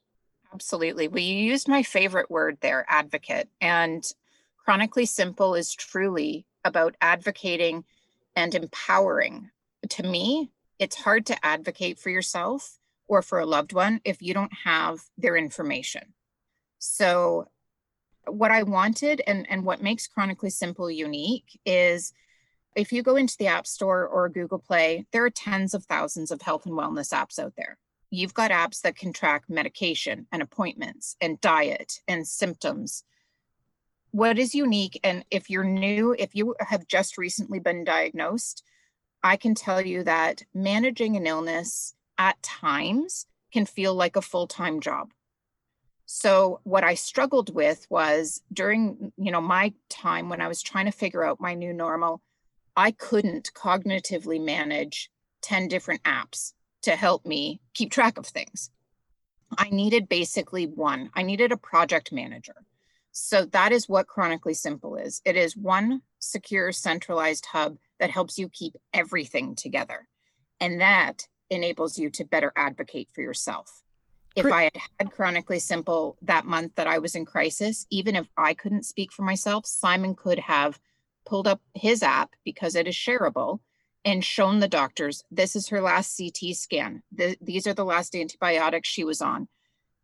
Absolutely. 0.52 1.08
Well 1.08 1.22
you 1.22 1.36
used 1.36 1.68
my 1.68 1.82
favorite 1.82 2.30
word 2.30 2.58
there 2.60 2.84
advocate. 2.88 3.48
And 3.60 4.10
chronically 4.56 5.06
simple 5.06 5.54
is 5.54 5.74
truly 5.74 6.46
about 6.64 6.96
advocating 7.00 7.84
and 8.34 8.54
empowering. 8.54 9.50
To 9.88 10.02
me, 10.02 10.50
it's 10.78 10.96
hard 10.96 11.26
to 11.26 11.46
advocate 11.46 11.98
for 11.98 12.10
yourself 12.10 12.78
or 13.06 13.22
for 13.22 13.38
a 13.38 13.46
loved 13.46 13.72
one 13.72 14.00
if 14.04 14.22
you 14.22 14.34
don't 14.34 14.52
have 14.64 15.00
their 15.18 15.36
information. 15.36 16.14
So, 16.78 17.48
what 18.28 18.50
I 18.50 18.62
wanted 18.62 19.22
and, 19.26 19.46
and 19.50 19.64
what 19.64 19.82
makes 19.82 20.06
Chronically 20.06 20.50
Simple 20.50 20.90
unique 20.90 21.58
is 21.64 22.12
if 22.74 22.92
you 22.92 23.02
go 23.02 23.16
into 23.16 23.36
the 23.38 23.46
App 23.46 23.66
Store 23.66 24.06
or 24.06 24.28
Google 24.28 24.58
Play, 24.58 25.06
there 25.12 25.24
are 25.24 25.30
tens 25.30 25.74
of 25.74 25.84
thousands 25.84 26.30
of 26.30 26.42
health 26.42 26.66
and 26.66 26.74
wellness 26.74 27.12
apps 27.12 27.38
out 27.38 27.54
there. 27.56 27.78
You've 28.10 28.34
got 28.34 28.50
apps 28.50 28.82
that 28.82 28.96
can 28.96 29.12
track 29.12 29.44
medication 29.48 30.26
and 30.32 30.42
appointments 30.42 31.16
and 31.20 31.40
diet 31.40 32.00
and 32.08 32.26
symptoms 32.26 33.04
what 34.14 34.38
is 34.38 34.54
unique 34.54 35.00
and 35.02 35.24
if 35.28 35.50
you're 35.50 35.64
new 35.64 36.14
if 36.16 36.36
you 36.36 36.54
have 36.60 36.86
just 36.86 37.18
recently 37.18 37.58
been 37.58 37.82
diagnosed 37.82 38.62
i 39.24 39.34
can 39.34 39.56
tell 39.56 39.84
you 39.84 40.04
that 40.04 40.44
managing 40.54 41.16
an 41.16 41.26
illness 41.26 41.94
at 42.16 42.40
times 42.40 43.26
can 43.52 43.66
feel 43.66 43.92
like 43.92 44.14
a 44.14 44.22
full-time 44.22 44.78
job 44.78 45.10
so 46.06 46.60
what 46.64 46.84
i 46.84 46.94
struggled 46.94 47.54
with 47.54 47.86
was 47.90 48.42
during 48.52 49.12
you 49.16 49.30
know 49.32 49.40
my 49.40 49.72
time 49.88 50.28
when 50.28 50.40
i 50.40 50.48
was 50.48 50.62
trying 50.62 50.86
to 50.86 50.92
figure 50.92 51.24
out 51.24 51.40
my 51.40 51.54
new 51.54 51.72
normal 51.72 52.20
i 52.76 52.90
couldn't 52.90 53.50
cognitively 53.54 54.42
manage 54.42 55.10
10 55.42 55.68
different 55.68 56.02
apps 56.02 56.52
to 56.82 56.92
help 56.92 57.24
me 57.24 57.60
keep 57.74 57.90
track 57.90 58.18
of 58.18 58.26
things 58.26 58.70
i 59.56 59.68
needed 59.70 60.08
basically 60.08 60.66
one 60.66 61.10
i 61.14 61.22
needed 61.22 61.52
a 61.52 61.56
project 61.56 62.12
manager 62.12 62.56
so 63.16 63.44
that 63.44 63.70
is 63.70 63.88
what 63.88 64.08
Chronically 64.08 64.54
Simple 64.54 64.96
is. 64.96 65.22
It 65.24 65.36
is 65.36 65.56
one 65.56 66.02
secure, 66.18 66.72
centralized 66.72 67.46
hub 67.46 67.76
that 68.00 68.10
helps 68.10 68.38
you 68.38 68.48
keep 68.48 68.74
everything 68.92 69.54
together. 69.54 70.08
And 70.58 70.80
that 70.80 71.28
enables 71.48 71.96
you 71.96 72.10
to 72.10 72.24
better 72.24 72.52
advocate 72.56 73.08
for 73.14 73.20
yourself. 73.20 73.83
If 74.36 74.46
I 74.46 74.64
had 74.64 74.82
had 74.98 75.12
Chronically 75.12 75.58
Simple 75.58 76.16
that 76.22 76.44
month 76.44 76.74
that 76.74 76.86
I 76.86 76.98
was 76.98 77.14
in 77.14 77.24
crisis, 77.24 77.86
even 77.90 78.16
if 78.16 78.26
I 78.36 78.54
couldn't 78.54 78.86
speak 78.86 79.12
for 79.12 79.22
myself, 79.22 79.66
Simon 79.66 80.14
could 80.14 80.40
have 80.40 80.80
pulled 81.24 81.46
up 81.46 81.60
his 81.74 82.02
app 82.02 82.30
because 82.44 82.74
it 82.74 82.88
is 82.88 82.94
shareable 82.94 83.60
and 84.04 84.24
shown 84.24 84.60
the 84.60 84.68
doctors 84.68 85.24
this 85.30 85.56
is 85.56 85.68
her 85.68 85.80
last 85.80 86.18
CT 86.18 86.54
scan. 86.54 87.02
The, 87.12 87.36
these 87.40 87.66
are 87.66 87.74
the 87.74 87.84
last 87.84 88.14
antibiotics 88.14 88.88
she 88.88 89.04
was 89.04 89.22
on. 89.22 89.48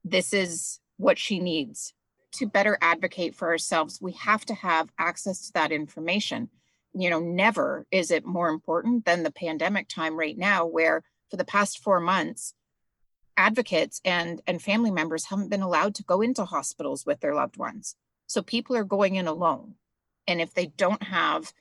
This 0.04 0.32
is 0.32 0.78
what 0.96 1.18
she 1.18 1.40
needs 1.40 1.92
to 2.32 2.46
better 2.46 2.78
advocate 2.80 3.34
for 3.34 3.48
ourselves, 3.48 4.00
we 4.00 4.12
have 4.12 4.44
to 4.46 4.54
have 4.54 4.90
access 4.98 5.46
to 5.46 5.52
that 5.54 5.72
information. 5.72 6.48
You 6.92 7.10
know, 7.10 7.20
never 7.20 7.86
is 7.90 8.10
it 8.10 8.24
more 8.24 8.48
important 8.48 9.04
than 9.04 9.22
the 9.22 9.32
pandemic 9.32 9.88
time 9.88 10.18
right 10.18 10.36
now, 10.36 10.66
where 10.66 11.02
for 11.30 11.36
the 11.36 11.44
past 11.44 11.82
four 11.82 12.00
months, 12.00 12.54
advocates 13.36 14.00
and, 14.04 14.40
and 14.46 14.62
family 14.62 14.90
members 14.90 15.26
haven't 15.26 15.50
been 15.50 15.62
allowed 15.62 15.94
to 15.96 16.02
go 16.02 16.20
into 16.20 16.44
hospitals 16.44 17.06
with 17.06 17.20
their 17.20 17.34
loved 17.34 17.56
ones. 17.56 17.96
So 18.26 18.42
people 18.42 18.76
are 18.76 18.84
going 18.84 19.16
in 19.16 19.26
alone. 19.26 19.74
And 20.26 20.40
if 20.40 20.54
they 20.54 20.66
don't 20.66 21.02
have 21.02 21.52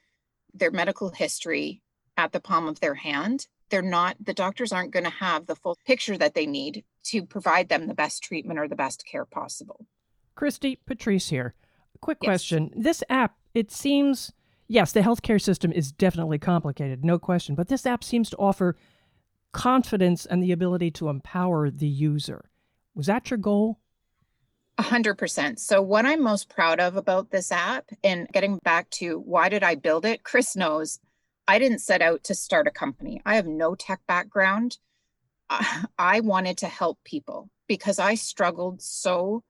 their 0.54 0.72
medical 0.72 1.10
history 1.10 1.82
at 2.18 2.32
the 2.32 2.40
palm 2.40 2.68
of 2.68 2.80
their 2.80 2.96
hand, 2.96 3.48
they're 3.70 3.82
not, 3.82 4.18
the 4.20 4.34
doctors 4.34 4.72
aren't 4.72 4.92
going 4.92 5.06
to 5.06 5.10
have 5.10 5.46
the 5.46 5.56
full 5.56 5.78
picture 5.86 6.18
that 6.18 6.34
they 6.34 6.46
need 6.46 6.84
to 7.06 7.26
provide 7.26 7.70
them 7.70 7.88
the 7.88 7.94
best 7.94 8.24
treatment 8.24 8.60
or 8.60 8.68
the 8.68 8.76
best 8.76 9.06
care 9.06 9.26
possible. 9.26 9.86
Kristy, 10.36 10.78
Patrice 10.86 11.30
here. 11.30 11.54
Quick 12.02 12.20
yes. 12.22 12.28
question. 12.28 12.72
This 12.76 13.04
app, 13.10 13.38
it 13.54 13.72
seems 13.72 14.32
yes, 14.70 14.94
the 14.94 15.02
healthcare 15.02 15.42
system 15.42 15.74
is 15.74 15.92
definitely 15.92 16.38
complicated, 16.38 17.04
no 17.04 17.20
question, 17.20 17.56
but 17.56 17.68
this 17.68 17.86
app 17.86 18.04
seems 18.04 18.30
to 18.30 18.38
offer 18.38 18.78
confidence 19.52 20.26
and 20.26 20.44
the 20.44 20.52
ability 20.52 20.92
to 20.92 21.10
empower 21.10 21.70
the 21.70 21.88
user. 21.88 22.50
Was 22.94 23.08
that 23.08 23.30
your 23.30 23.38
goal? 23.38 23.80
A 24.78 24.84
hundred 24.84 25.16
percent. 25.16 25.60
So 25.60 25.82
what 25.82 26.06
I'm 26.06 26.22
most 26.22 26.50
proud 26.50 26.80
of 26.80 26.96
about 26.96 27.32
this 27.32 27.52
app 27.52 27.90
and 28.04 28.28
getting 28.30 28.58
back 28.64 28.90
to 28.92 29.20
why 29.20 29.50
did 29.50 29.64
I 29.64 29.76
build 29.76 30.06
it? 30.06 30.24
Chris 30.24 30.56
knows 30.56 31.00
I 31.48 31.60
didn't 31.60 31.80
set 31.80 32.02
out 32.02 32.24
to 32.26 32.36
start 32.36 32.68
a 32.68 32.72
company. 32.72 33.22
I 33.26 33.36
have 33.36 33.48
no 33.48 33.76
tech 33.76 34.02
background. 34.08 34.78
I 35.98 36.22
wanted 36.22 36.58
to 36.60 36.68
help 36.68 37.00
people 37.04 37.50
because 37.68 38.00
I 38.00 38.16
struggled 38.16 38.82
so 38.82 39.44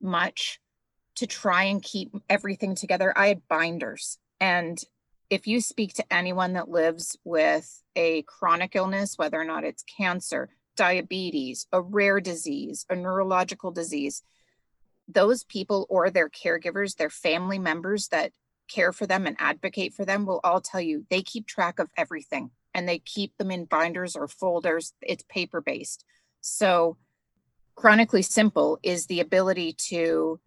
much 0.00 0.60
to 1.16 1.26
try 1.26 1.64
and 1.64 1.82
keep 1.82 2.14
everything 2.28 2.74
together. 2.74 3.12
I 3.16 3.28
had 3.28 3.48
binders. 3.48 4.18
And 4.40 4.78
if 5.30 5.46
you 5.46 5.60
speak 5.60 5.94
to 5.94 6.12
anyone 6.12 6.52
that 6.54 6.68
lives 6.68 7.16
with 7.24 7.82
a 7.96 8.22
chronic 8.22 8.76
illness, 8.76 9.16
whether 9.16 9.40
or 9.40 9.44
not 9.44 9.64
it's 9.64 9.84
cancer, 9.84 10.50
diabetes, 10.76 11.66
a 11.72 11.80
rare 11.80 12.20
disease, 12.20 12.86
a 12.88 12.96
neurological 12.96 13.70
disease, 13.70 14.22
those 15.08 15.44
people 15.44 15.86
or 15.88 16.10
their 16.10 16.28
caregivers, 16.28 16.96
their 16.96 17.10
family 17.10 17.58
members 17.58 18.08
that 18.08 18.32
care 18.68 18.92
for 18.92 19.06
them 19.06 19.26
and 19.26 19.36
advocate 19.38 19.94
for 19.94 20.04
them 20.04 20.26
will 20.26 20.40
all 20.42 20.60
tell 20.60 20.80
you 20.80 21.06
they 21.10 21.22
keep 21.22 21.46
track 21.46 21.78
of 21.78 21.88
everything 21.96 22.50
and 22.74 22.88
they 22.88 22.98
keep 22.98 23.36
them 23.36 23.50
in 23.50 23.64
binders 23.64 24.16
or 24.16 24.28
folders. 24.28 24.92
It's 25.00 25.24
paper 25.28 25.60
based. 25.60 26.04
So, 26.40 26.96
chronically 27.74 28.22
simple 28.22 28.78
is 28.82 29.06
the 29.06 29.20
ability 29.20 29.74
to 29.88 30.40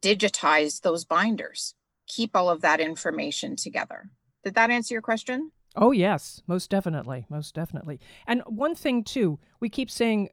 digitize 0.00 0.80
those 0.80 1.04
binders, 1.04 1.74
keep 2.06 2.36
all 2.36 2.50
of 2.50 2.60
that 2.62 2.80
information 2.80 3.56
together. 3.56 4.10
Did 4.44 4.54
that 4.54 4.70
answer 4.70 4.94
your 4.94 5.02
question? 5.02 5.52
Oh, 5.76 5.90
yes, 5.90 6.42
most 6.46 6.70
definitely. 6.70 7.26
Most 7.28 7.54
definitely. 7.54 7.98
And 8.26 8.42
one 8.46 8.74
thing, 8.74 9.02
too, 9.02 9.38
we 9.60 9.68
keep 9.68 9.90
saying 9.90 10.28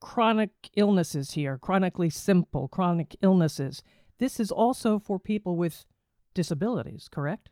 chronic 0.00 0.50
illnesses 0.76 1.32
here, 1.32 1.58
chronically 1.58 2.10
simple, 2.10 2.68
chronic 2.68 3.16
illnesses. 3.22 3.82
This 4.18 4.38
is 4.40 4.50
also 4.50 4.98
for 4.98 5.18
people 5.18 5.56
with 5.56 5.84
disabilities, 6.34 7.08
correct? 7.10 7.48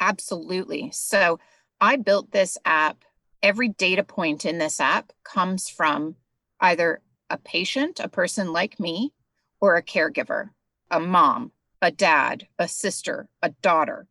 Absolutely. 0.00 0.90
So 0.92 1.38
I 1.80 1.96
built 1.96 2.32
this 2.32 2.58
app. 2.64 3.04
Every 3.42 3.68
data 3.68 4.02
point 4.02 4.44
in 4.44 4.58
this 4.58 4.80
app 4.80 5.12
comes 5.24 5.68
from 5.68 6.16
either 6.60 7.00
a 7.30 7.38
patient, 7.38 8.00
a 8.00 8.08
person 8.08 8.52
like 8.52 8.80
me, 8.80 9.12
or 9.60 9.76
a 9.76 9.82
caregiver, 9.82 10.50
a 10.90 11.00
mom, 11.00 11.52
a 11.82 11.90
dad, 11.90 12.48
a 12.58 12.68
sister, 12.68 13.28
a 13.42 13.50
daughter 13.50 14.06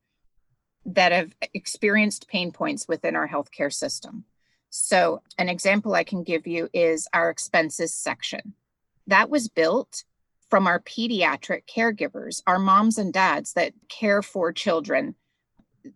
that 0.85 1.11
have 1.11 1.33
experienced 1.53 2.27
pain 2.27 2.51
points 2.51 2.87
within 2.87 3.15
our 3.15 3.27
healthcare 3.27 3.73
system. 3.73 4.25
So, 4.69 5.21
an 5.37 5.49
example 5.49 5.95
I 5.95 6.03
can 6.03 6.23
give 6.23 6.45
you 6.45 6.69
is 6.73 7.07
our 7.13 7.29
expenses 7.29 7.93
section. 7.93 8.53
That 9.07 9.29
was 9.29 9.47
built 9.47 10.03
from 10.49 10.67
our 10.67 10.79
pediatric 10.79 11.61
caregivers, 11.65 12.41
our 12.45 12.59
moms 12.59 12.97
and 12.97 13.11
dads 13.11 13.53
that 13.53 13.73
care 13.89 14.21
for 14.21 14.51
children, 14.51 15.15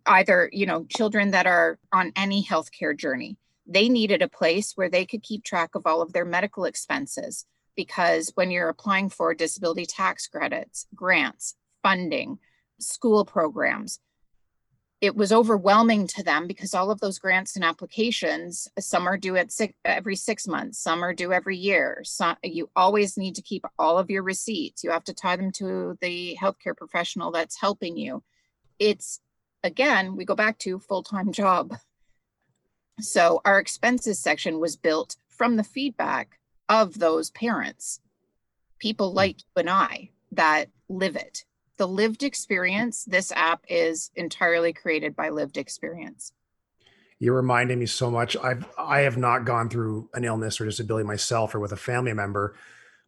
either, 0.06 0.48
you 0.52 0.66
know, 0.66 0.84
children 0.84 1.30
that 1.32 1.46
are 1.46 1.78
on 1.92 2.12
any 2.16 2.44
healthcare 2.44 2.96
journey. 2.96 3.36
They 3.66 3.88
needed 3.88 4.22
a 4.22 4.28
place 4.28 4.72
where 4.74 4.88
they 4.88 5.06
could 5.06 5.22
keep 5.22 5.44
track 5.44 5.74
of 5.74 5.86
all 5.86 6.02
of 6.02 6.12
their 6.12 6.24
medical 6.24 6.64
expenses 6.64 7.46
because 7.80 8.30
when 8.34 8.50
you're 8.50 8.68
applying 8.68 9.08
for 9.08 9.32
disability 9.32 9.86
tax 9.86 10.26
credits, 10.26 10.86
grants, 10.94 11.54
funding, 11.82 12.38
school 12.78 13.24
programs, 13.24 14.00
it 15.00 15.16
was 15.16 15.32
overwhelming 15.32 16.06
to 16.06 16.22
them 16.22 16.46
because 16.46 16.74
all 16.74 16.90
of 16.90 17.00
those 17.00 17.18
grants 17.18 17.56
and 17.56 17.64
applications 17.64 18.68
some 18.78 19.08
are 19.08 19.16
due 19.16 19.34
at 19.36 19.50
six, 19.50 19.72
every 19.82 20.14
six 20.14 20.46
months 20.46 20.78
some 20.78 21.02
are 21.02 21.14
due 21.14 21.32
every 21.32 21.56
year. 21.56 22.04
You 22.44 22.68
always 22.76 23.16
need 23.16 23.34
to 23.36 23.42
keep 23.42 23.64
all 23.78 23.96
of 23.96 24.10
your 24.10 24.24
receipts. 24.24 24.84
You 24.84 24.90
have 24.90 25.04
to 25.04 25.14
tie 25.14 25.36
them 25.36 25.50
to 25.52 25.96
the 26.02 26.36
healthcare 26.38 26.76
professional 26.76 27.30
that's 27.30 27.58
helping 27.58 27.96
you. 27.96 28.22
It's 28.78 29.20
again 29.64 30.16
we 30.16 30.26
go 30.26 30.34
back 30.34 30.58
to 30.58 30.78
full-time 30.80 31.32
job. 31.32 31.78
So 33.00 33.40
our 33.46 33.58
expenses 33.58 34.18
section 34.18 34.60
was 34.60 34.76
built 34.76 35.16
from 35.30 35.56
the 35.56 35.64
feedback 35.64 36.39
of 36.70 36.98
those 36.98 37.30
parents 37.30 38.00
people 38.78 39.10
hmm. 39.10 39.16
like 39.16 39.38
you 39.38 39.60
and 39.60 39.68
i 39.68 40.08
that 40.32 40.70
live 40.88 41.16
it 41.16 41.44
the 41.80 41.88
lived 41.88 42.22
experience, 42.22 43.06
this 43.06 43.32
app 43.32 43.64
is 43.66 44.10
entirely 44.14 44.70
created 44.74 45.16
by 45.16 45.30
lived 45.30 45.56
experience. 45.56 46.34
You're 47.18 47.36
reminding 47.36 47.78
me 47.78 47.86
so 47.86 48.10
much. 48.10 48.36
I've 48.36 48.66
I 48.76 49.00
have 49.00 49.16
not 49.16 49.46
gone 49.46 49.70
through 49.70 50.10
an 50.12 50.24
illness 50.24 50.60
or 50.60 50.66
disability 50.66 51.06
myself 51.06 51.54
or 51.54 51.58
with 51.58 51.72
a 51.72 51.78
family 51.78 52.12
member, 52.12 52.54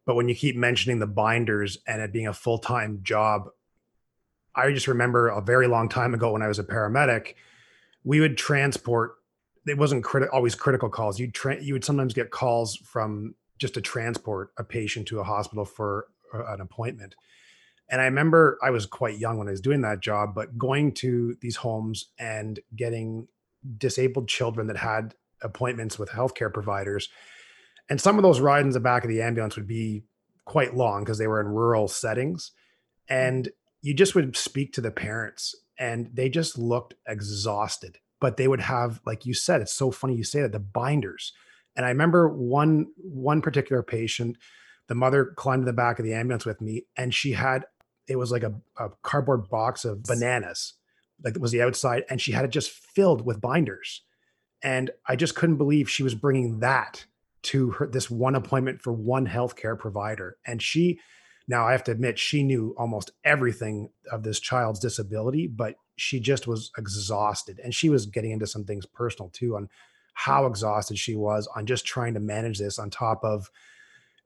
but 0.07 0.14
when 0.14 0.26
you 0.26 0.35
keep 0.35 0.57
mentioning 0.57 1.00
the 1.00 1.07
binders 1.07 1.76
and 1.87 2.00
it 2.00 2.14
being 2.14 2.28
a 2.28 2.33
full-time 2.33 3.00
job, 3.02 3.50
I 4.54 4.73
just 4.73 4.88
remember 4.88 5.28
a 5.28 5.42
very 5.42 5.66
long 5.66 5.90
time 5.90 6.14
ago 6.14 6.33
when 6.33 6.40
I 6.40 6.49
was 6.49 6.59
a 6.59 6.64
paramedic, 6.64 7.35
we 8.04 8.21
would 8.21 8.38
transport. 8.38 9.16
It 9.66 9.76
wasn't 9.76 10.02
criti- 10.02 10.33
always 10.33 10.54
critical 10.54 10.88
calls. 10.88 11.21
You 11.21 11.31
tra- 11.31 11.62
you 11.62 11.75
would 11.75 11.85
sometimes 11.85 12.14
get 12.14 12.31
calls 12.31 12.76
from 12.76 13.35
just 13.62 13.75
to 13.75 13.81
transport 13.81 14.50
a 14.59 14.64
patient 14.64 15.07
to 15.07 15.21
a 15.21 15.25
hospital 15.25 15.64
for 15.64 16.09
uh, 16.35 16.52
an 16.52 16.61
appointment. 16.61 17.14
And 17.88 18.00
I 18.00 18.04
remember 18.04 18.59
I 18.61 18.71
was 18.71 18.87
quite 18.87 19.19
young 19.19 19.38
when 19.38 19.47
I 19.47 19.52
was 19.52 19.61
doing 19.61 19.83
that 19.83 20.00
job, 20.00 20.35
but 20.35 20.59
going 20.59 20.92
to 20.95 21.37
these 21.40 21.57
homes 21.57 22.07
and 22.19 22.59
getting 22.75 23.28
disabled 23.78 24.28
children 24.28 24.66
that 24.66 24.76
had 24.76 25.14
appointments 25.42 25.97
with 25.97 26.11
healthcare 26.11 26.52
providers. 26.52 27.09
And 27.88 28.00
some 28.00 28.19
of 28.19 28.25
those 28.25 28.40
rides 28.40 28.66
in 28.66 28.73
the 28.73 28.81
back 28.81 29.04
of 29.04 29.11
the 29.11 29.23
ambulance 29.23 29.54
would 29.54 29.69
be 29.69 30.02
quite 30.45 30.75
long 30.75 31.04
because 31.04 31.19
they 31.19 31.28
were 31.28 31.40
in 31.40 31.47
rural 31.47 31.87
settings. 31.87 32.50
Hmm. 33.09 33.14
And 33.14 33.49
you 33.81 33.95
just 33.95 34.16
would 34.16 34.37
speak 34.37 34.73
to 34.73 34.81
the 34.81 34.90
parents 34.90 35.54
and 35.78 36.11
they 36.12 36.28
just 36.28 36.59
looked 36.59 36.95
exhausted. 37.07 37.99
But 38.21 38.38
they 38.38 38.49
would 38.49 38.61
have, 38.61 39.00
like 39.07 39.25
you 39.25 39.35
said, 39.35 39.61
it's 39.61 39.73
so 39.73 39.92
funny 39.92 40.16
you 40.16 40.25
say 40.25 40.42
that, 40.42 40.50
the 40.52 40.59
binders. 40.59 41.33
And 41.76 41.87
I 41.87 41.91
remember 41.91 42.29
one 42.29 42.87
one 42.97 43.43
particular 43.43 43.83
patient, 43.83 44.37
the 44.88 44.95
mother 44.95 45.33
climbed 45.37 45.62
in 45.62 45.67
the 45.67 45.73
back 45.73 45.99
of 45.99 46.05
the 46.05 46.14
ambulance 46.14 46.45
with 46.45 46.61
me 46.61 46.87
and 46.97 47.14
she 47.14 47.33
had 47.33 47.64
it 48.09 48.17
was 48.17 48.33
like 48.33 48.43
a, 48.43 48.55
a 48.79 48.91
cardboard 49.02 49.49
box 49.49 49.85
of 49.85 50.02
bananas, 50.02 50.75
like 51.25 51.37
it 51.37 51.41
was 51.41 51.52
the 51.52 51.62
outside, 51.62 52.05
and 52.11 52.21
she 52.21 52.33
had 52.33 52.45
it 52.45 52.50
just 52.50 52.71
filled 52.71 53.25
with 53.25 53.41
binders. 53.41 54.02
And 54.62 54.91
I 55.07 55.17
just 55.17 55.35
couldn't 55.35 55.57
believe 55.57 55.88
she 55.91 56.02
was 56.02 56.14
bringing 56.14 56.61
that 56.61 57.05
to 57.43 57.73
her 57.73 57.87
this 57.87 58.11
one 58.11 58.35
appointment 58.35 58.81
for 58.81 58.93
one 58.93 59.26
healthcare 59.26 59.79
provider. 59.79 60.37
And 60.47 60.62
she, 60.62 61.00
now 61.49 61.67
I 61.67 61.73
have 61.73 61.85
to 61.85 61.93
admit, 61.93 62.19
she 62.19 62.43
knew 62.43 62.75
almost 62.79 63.11
everything 63.25 63.91
of 64.11 64.23
this 64.23 64.38
child's 64.38 64.79
disability, 64.79 65.49
but 65.49 65.75
she 65.97 66.21
just 66.21 66.47
was 66.47 66.71
exhausted. 66.79 67.61
And 67.62 67.75
she 67.75 67.88
was 67.88 68.07
getting 68.07 68.31
into 68.31 68.47
some 68.47 68.64
things 68.64 68.87
personal 68.87 69.31
too 69.31 69.57
on 69.57 69.69
how 70.14 70.47
exhausted 70.47 70.99
she 70.99 71.14
was 71.14 71.49
on 71.57 71.66
just 71.66 71.87
trying 71.87 72.14
to 72.14 72.21
manage 72.21 72.59
this 72.59 72.78
on 72.78 72.90
top 72.90 73.25
of 73.25 73.50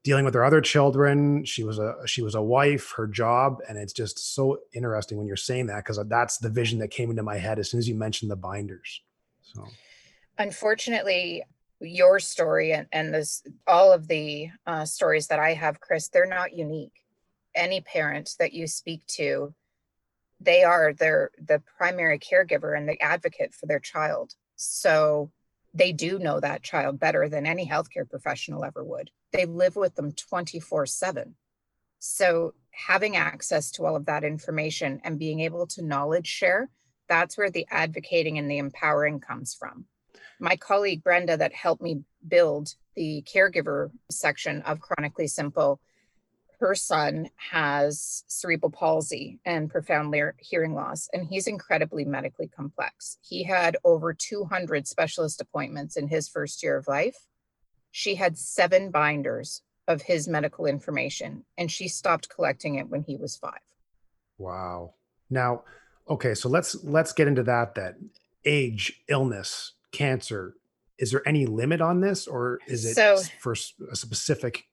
dealing 0.07 0.25
with 0.25 0.35
her 0.35 0.45
other 0.45 0.61
children. 0.61 1.45
She 1.45 1.65
was 1.65 1.79
a 1.79 1.95
she 2.07 2.23
was 2.23 2.35
a 2.35 2.43
wife 2.43 2.93
her 2.97 3.07
job 3.07 3.59
and 3.69 3.77
it's 3.77 3.93
just 3.93 4.35
so 4.35 4.59
interesting 4.73 5.19
when 5.19 5.27
you're 5.27 5.37
saying 5.37 5.67
that 5.67 5.85
because 5.85 5.99
that's 6.09 6.39
the 6.39 6.49
vision 6.49 6.79
that 6.79 6.89
came 6.89 7.11
into 7.11 7.23
my 7.23 7.39
head 7.39 7.59
as 7.59 7.71
soon 7.71 7.79
as 7.79 7.89
you 7.89 7.95
mentioned 7.95 8.31
the 8.31 8.37
binders 8.37 9.03
so. 9.43 9.67
Unfortunately 10.39 11.43
your 11.81 12.21
story 12.21 12.73
and, 12.73 12.87
and 12.93 13.13
this 13.13 13.43
all 13.67 13.93
of 13.93 14.09
the 14.09 14.49
uh, 14.67 14.85
stories 14.85 15.27
that 15.27 15.39
i 15.39 15.53
have 15.53 15.81
chris 15.81 16.09
they're 16.09 16.25
not 16.27 16.55
unique. 16.55 17.03
Any 17.55 17.81
parent 17.81 18.35
that 18.39 18.53
you 18.53 18.67
speak 18.67 19.05
to 19.09 19.55
they 20.41 20.63
are 20.63 20.93
their 20.93 21.31
the 21.39 21.63
primary 21.79 22.19
caregiver 22.19 22.77
and 22.77 22.89
the 22.89 23.01
advocate 23.01 23.55
for 23.55 23.67
their 23.67 23.81
child. 23.81 24.35
So 24.57 25.31
they 25.77 25.93
do 25.93 26.19
know 26.19 26.41
that 26.41 26.63
child 26.63 26.99
better 26.99 27.29
than 27.29 27.47
any 27.47 27.69
healthcare 27.69 28.09
professional 28.09 28.65
ever 28.65 28.83
would. 28.83 29.11
They 29.33 29.45
live 29.45 29.77
with 29.77 29.95
them 29.95 30.13
24 30.13 30.87
7. 30.87 31.35
So, 31.99 32.55
having 32.71 33.17
access 33.17 33.71
to 33.73 33.85
all 33.85 33.97
of 33.97 34.07
that 34.07 34.25
information 34.25 35.01
and 35.05 35.19
being 35.19 35.41
able 35.41 35.67
to 35.69 35.83
knowledge 35.83 36.27
share, 36.27 36.71
that's 37.09 37.37
where 37.37 37.51
the 37.51 37.67
advocating 37.71 38.39
and 38.39 38.51
the 38.51 38.59
empowering 38.59 39.21
comes 39.21 39.55
from. 39.55 39.87
My 40.39 40.57
colleague 40.57 41.03
Brenda, 41.03 41.37
that 41.37 41.55
helped 41.55 41.83
me 41.83 42.03
build 42.27 42.75
the 42.95 43.23
caregiver 43.23 43.91
section 44.11 44.63
of 44.63 44.81
Chronically 44.81 45.27
Simple, 45.27 45.81
her 46.61 46.75
son 46.75 47.29
has 47.37 48.25
cerebral 48.27 48.71
palsy 48.71 49.39
and 49.45 49.71
profound 49.71 50.15
hearing 50.39 50.75
loss, 50.75 51.09
and 51.13 51.27
he's 51.27 51.47
incredibly 51.47 52.05
medically 52.05 52.49
complex. 52.49 53.19
He 53.21 53.43
had 53.45 53.77
over 53.85 54.15
200 54.15 54.87
specialist 54.87 55.41
appointments 55.41 55.97
in 55.97 56.09
his 56.09 56.29
first 56.29 56.63
year 56.63 56.77
of 56.77 56.89
life. 56.89 57.17
She 57.91 58.15
had 58.15 58.39
seven 58.39 58.91
binders 58.91 59.63
of 59.89 60.03
his 60.03 60.27
medical 60.29 60.67
information, 60.67 61.45
and 61.57 61.71
she 61.71 61.89
stopped 61.89 62.29
collecting 62.29 62.75
it 62.77 62.89
when 62.89 63.03
he 63.03 63.17
was 63.17 63.37
five. 63.37 63.61
Wow. 64.39 64.95
Now, 65.31 65.63
Okay, 66.09 66.35
so 66.37 66.49
let's 66.49 66.77
let's 66.85 67.13
get 67.13 67.27
into 67.27 67.43
that 67.43 67.75
That 67.75 67.97
Age, 68.45 69.03
illness, 69.09 69.73
cancer. 69.91 70.55
Is 70.99 71.11
there 71.11 71.27
any 71.27 71.47
limit 71.47 71.81
on 71.81 72.01
this 72.01 72.29
or 72.29 72.61
is 72.69 72.85
it 72.85 72.95
So- 72.95 73.19
for 73.41 73.55
a 73.91 73.97
specific 73.97 74.67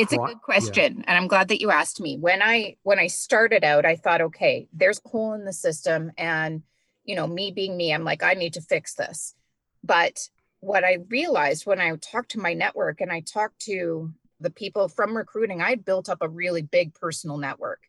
It's 0.00 0.12
a 0.12 0.16
good 0.16 0.28
yeah. 0.28 0.34
question, 0.42 1.04
and 1.06 1.18
I'm 1.18 1.28
glad 1.28 1.48
that 1.48 1.60
you 1.60 1.70
asked 1.70 2.00
me. 2.00 2.16
When 2.16 2.42
I 2.42 2.76
when 2.82 2.98
I 2.98 3.06
started 3.06 3.64
out, 3.64 3.84
I 3.84 3.96
thought, 3.96 4.20
okay, 4.20 4.68
there's 4.72 5.00
a 5.04 5.08
hole 5.08 5.34
in 5.34 5.44
the 5.44 5.52
system, 5.52 6.12
and 6.16 6.62
you 7.04 7.14
know, 7.16 7.26
me 7.26 7.50
being 7.50 7.76
me, 7.76 7.92
I'm 7.92 8.04
like, 8.04 8.22
I 8.22 8.34
need 8.34 8.54
to 8.54 8.60
fix 8.60 8.94
this. 8.94 9.34
But 9.82 10.28
what 10.60 10.84
I 10.84 10.98
realized 11.08 11.66
when 11.66 11.80
I 11.80 11.94
talked 11.96 12.32
to 12.32 12.40
my 12.40 12.54
network 12.54 13.00
and 13.00 13.10
I 13.10 13.20
talked 13.20 13.60
to 13.62 14.12
the 14.40 14.50
people 14.50 14.88
from 14.88 15.16
recruiting, 15.16 15.60
I 15.60 15.70
had 15.70 15.84
built 15.84 16.08
up 16.08 16.18
a 16.20 16.28
really 16.28 16.62
big 16.62 16.94
personal 16.94 17.38
network. 17.38 17.80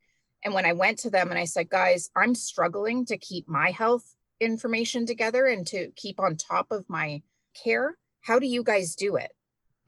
And 0.44 0.53
when 0.53 0.65
I 0.65 0.74
went 0.74 1.00
to 1.00 1.10
them 1.10 1.30
and 1.30 1.39
I 1.39 1.46
said, 1.46 1.70
guys, 1.70 2.10
I'm 2.15 2.34
struggling 2.34 3.06
to 3.06 3.18
keep 3.18 3.48
my 3.48 3.72
health 3.72 4.15
information 4.39 5.06
together 5.06 5.46
and 5.46 5.68
to 5.68 5.91
keep 5.96 6.20
on 6.20 6.36
top 6.36 6.68
of 6.72 6.89
my 6.89 7.22
care. 7.53 7.96
How 8.22 8.39
do 8.39 8.48
you 8.48 8.63
guys 8.63 8.96
do 8.96 9.18
it? 9.18 9.32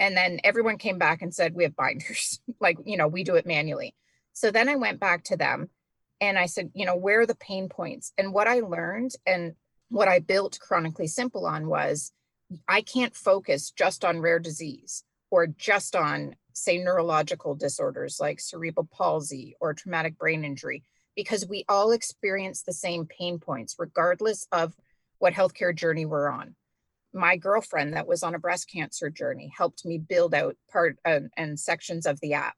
And 0.04 0.18
then 0.18 0.42
everyone 0.44 0.78
came 0.78 0.98
back 0.98 1.22
and 1.22 1.34
said, 1.34 1.56
we 1.56 1.64
have 1.64 1.78
binders. 1.78 2.42
like, 2.60 2.78
you 2.84 2.98
know, 2.98 3.08
we 3.08 3.24
do 3.24 3.36
it 3.36 3.46
manually. 3.46 3.96
So 4.34 4.52
then 4.52 4.68
I 4.68 4.76
went 4.76 5.00
back 5.00 5.24
to 5.26 5.38
them 5.38 5.70
and 6.20 6.38
I 6.38 6.48
said, 6.48 6.72
you 6.74 6.86
know, 6.86 6.98
where 6.98 7.22
are 7.22 7.26
the 7.26 7.36
pain 7.36 7.70
points? 7.70 8.12
And 8.18 8.34
what 8.34 8.46
I 8.46 8.60
learned 8.60 9.12
and 9.26 9.54
what 9.88 10.10
I 10.10 10.20
built 10.20 10.60
Chronically 10.60 11.08
Simple 11.08 11.46
on 11.46 11.68
was 11.68 12.12
I 12.68 12.82
can't 12.82 13.16
focus 13.16 13.72
just 13.72 14.04
on 14.04 14.20
rare 14.20 14.40
disease 14.40 15.06
or 15.32 15.48
just 15.48 15.96
on, 15.96 16.36
say, 16.52 16.80
neurological 16.80 17.56
disorders 17.56 18.18
like 18.20 18.42
cerebral 18.42 18.90
palsy 18.92 19.56
or 19.62 19.74
traumatic 19.74 20.18
brain 20.18 20.44
injury, 20.44 20.84
because 21.16 21.48
we 21.48 21.64
all 21.70 21.92
experience 21.92 22.64
the 22.64 22.74
same 22.74 23.06
pain 23.06 23.40
points, 23.40 23.78
regardless 23.80 24.48
of 24.52 24.76
what 25.20 25.32
healthcare 25.32 25.74
journey 25.74 26.06
we're 26.06 26.30
on 26.30 26.56
my 27.14 27.38
girlfriend 27.38 27.94
that 27.94 28.08
was 28.08 28.24
on 28.24 28.36
a 28.36 28.40
breast 28.40 28.70
cancer 28.70 29.10
journey 29.10 29.52
helped 29.56 29.86
me 29.86 29.98
build 29.98 30.34
out 30.34 30.56
part 30.72 30.98
and 31.06 31.60
sections 31.60 32.06
of 32.06 32.20
the 32.22 32.34
app. 32.34 32.56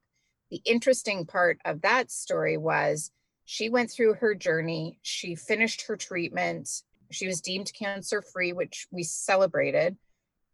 The 0.50 0.62
interesting 0.66 1.26
part 1.26 1.60
of 1.66 1.82
that 1.82 2.12
story 2.12 2.58
was 2.58 3.12
she 3.46 3.70
went 3.70 3.92
through 3.92 4.16
her 4.16 4.34
journey, 4.34 4.98
she 5.02 5.36
finished 5.36 5.88
her 5.88 5.98
treatment, 5.98 6.70
she 7.12 7.28
was 7.28 7.42
deemed 7.42 7.72
cancer 7.74 8.22
free, 8.22 8.54
which 8.54 8.88
we 8.92 9.04
celebrated. 9.04 9.98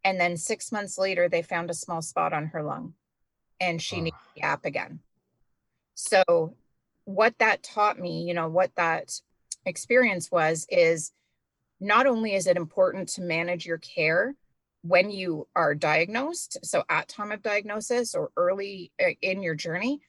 And 0.04 0.20
then 0.20 0.36
six 0.36 0.72
months 0.72 0.98
later, 0.98 1.30
they 1.30 1.44
found 1.44 1.70
a 1.70 1.76
small 1.76 2.02
spot 2.02 2.34
on 2.34 2.48
her 2.48 2.64
lung 2.64 2.96
and 3.60 3.82
she 3.82 3.98
Ah. 3.98 4.02
needed 4.02 4.20
the 4.36 4.42
app 4.42 4.66
again. 4.66 5.00
So, 5.94 6.56
what 7.06 7.38
that 7.40 7.64
taught 7.64 8.00
me, 8.00 8.24
you 8.24 8.34
know, 8.34 8.50
what 8.50 8.74
that 8.76 9.22
experience 9.66 10.32
was, 10.32 10.66
is 10.70 11.12
not 11.82 12.06
only 12.06 12.36
is 12.36 12.48
it 12.48 12.56
important 12.56 13.10
to 13.10 13.22
manage 13.22 13.66
your 13.66 13.80
care 13.80 14.36
when 14.84 15.12
you 15.12 15.48
are 15.56 15.76
diagnosed, 15.76 16.60
so 16.64 16.84
at 16.90 17.08
time 17.08 17.32
of 17.32 17.42
diagnosis 17.42 18.16
or 18.16 18.32
early 18.38 18.92
uh, 19.04 19.10
in 19.22 19.42
your 19.44 19.56
journey, 19.56 20.00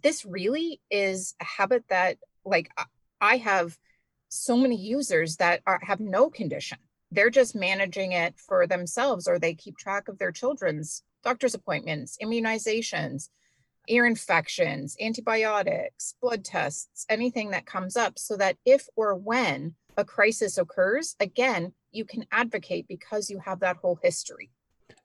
this 0.00 0.24
really 0.24 0.80
is 0.90 1.34
a 1.40 1.44
habit 1.44 1.84
that 1.88 2.18
like 2.44 2.68
I- 2.76 2.84
I 3.20 3.36
have 3.38 3.78
so 4.28 4.56
many 4.56 4.76
users 4.76 5.36
that 5.36 5.62
are, 5.66 5.80
have 5.82 6.00
no 6.00 6.30
condition. 6.30 6.78
They're 7.10 7.30
just 7.30 7.54
managing 7.54 8.12
it 8.12 8.38
for 8.38 8.66
themselves 8.66 9.26
or 9.26 9.38
they 9.38 9.54
keep 9.54 9.76
track 9.76 10.08
of 10.08 10.18
their 10.18 10.32
children's 10.32 11.02
doctor's 11.22 11.54
appointments, 11.54 12.16
immunizations, 12.22 13.28
ear 13.88 14.06
infections, 14.06 14.96
antibiotics, 15.00 16.14
blood 16.22 16.44
tests, 16.44 17.04
anything 17.08 17.50
that 17.50 17.66
comes 17.66 17.96
up 17.96 18.18
so 18.18 18.36
that 18.36 18.56
if 18.64 18.86
or 18.96 19.14
when 19.14 19.74
a 19.96 20.04
crisis 20.04 20.58
occurs, 20.58 21.16
again, 21.20 21.72
you 21.92 22.04
can 22.04 22.24
advocate 22.32 22.86
because 22.88 23.30
you 23.30 23.38
have 23.40 23.60
that 23.60 23.76
whole 23.76 23.98
history. 24.02 24.50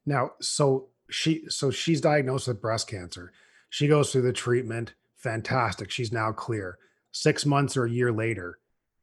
Now, 0.04 0.32
so 0.40 0.88
she 1.10 1.44
so 1.48 1.70
she's 1.70 2.00
diagnosed 2.00 2.48
with 2.48 2.60
breast 2.60 2.88
cancer. 2.88 3.32
She 3.70 3.88
goes 3.88 4.12
through 4.12 4.22
the 4.22 4.32
treatment. 4.32 4.94
Fantastic. 5.16 5.90
She's 5.90 6.12
now 6.12 6.32
clear. 6.32 6.78
Six 7.12 7.46
months 7.46 7.76
or 7.76 7.84
a 7.84 7.90
year 7.90 8.12
later, 8.12 8.58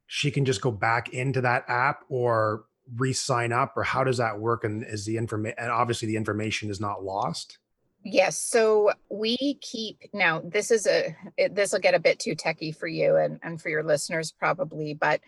she 0.07 0.31
can 0.31 0.45
just 0.45 0.61
go 0.61 0.71
back 0.71 1.09
into 1.09 1.41
that 1.41 1.65
app 1.67 2.03
or 2.09 2.65
re-sign 2.95 3.51
up, 3.51 3.73
or 3.75 3.83
how 3.83 4.03
does 4.03 4.17
that 4.17 4.39
work? 4.39 4.63
And 4.63 4.83
is 4.85 5.05
the 5.05 5.17
information 5.17 5.57
and 5.57 5.71
obviously 5.71 6.07
the 6.07 6.17
information 6.17 6.69
is 6.69 6.79
not 6.79 7.03
lost? 7.03 7.57
Yes, 8.05 8.37
so 8.37 8.91
we 9.09 9.57
keep 9.61 9.97
now 10.13 10.41
this 10.43 10.71
is 10.71 10.87
a 10.87 11.15
this 11.51 11.71
will 11.71 11.79
get 11.79 11.93
a 11.93 11.99
bit 11.99 12.19
too 12.19 12.35
techy 12.35 12.71
for 12.71 12.87
you 12.87 13.15
and 13.15 13.39
and 13.43 13.61
for 13.61 13.69
your 13.69 13.83
listeners 13.83 14.31
probably, 14.31 14.93
but 14.93 15.21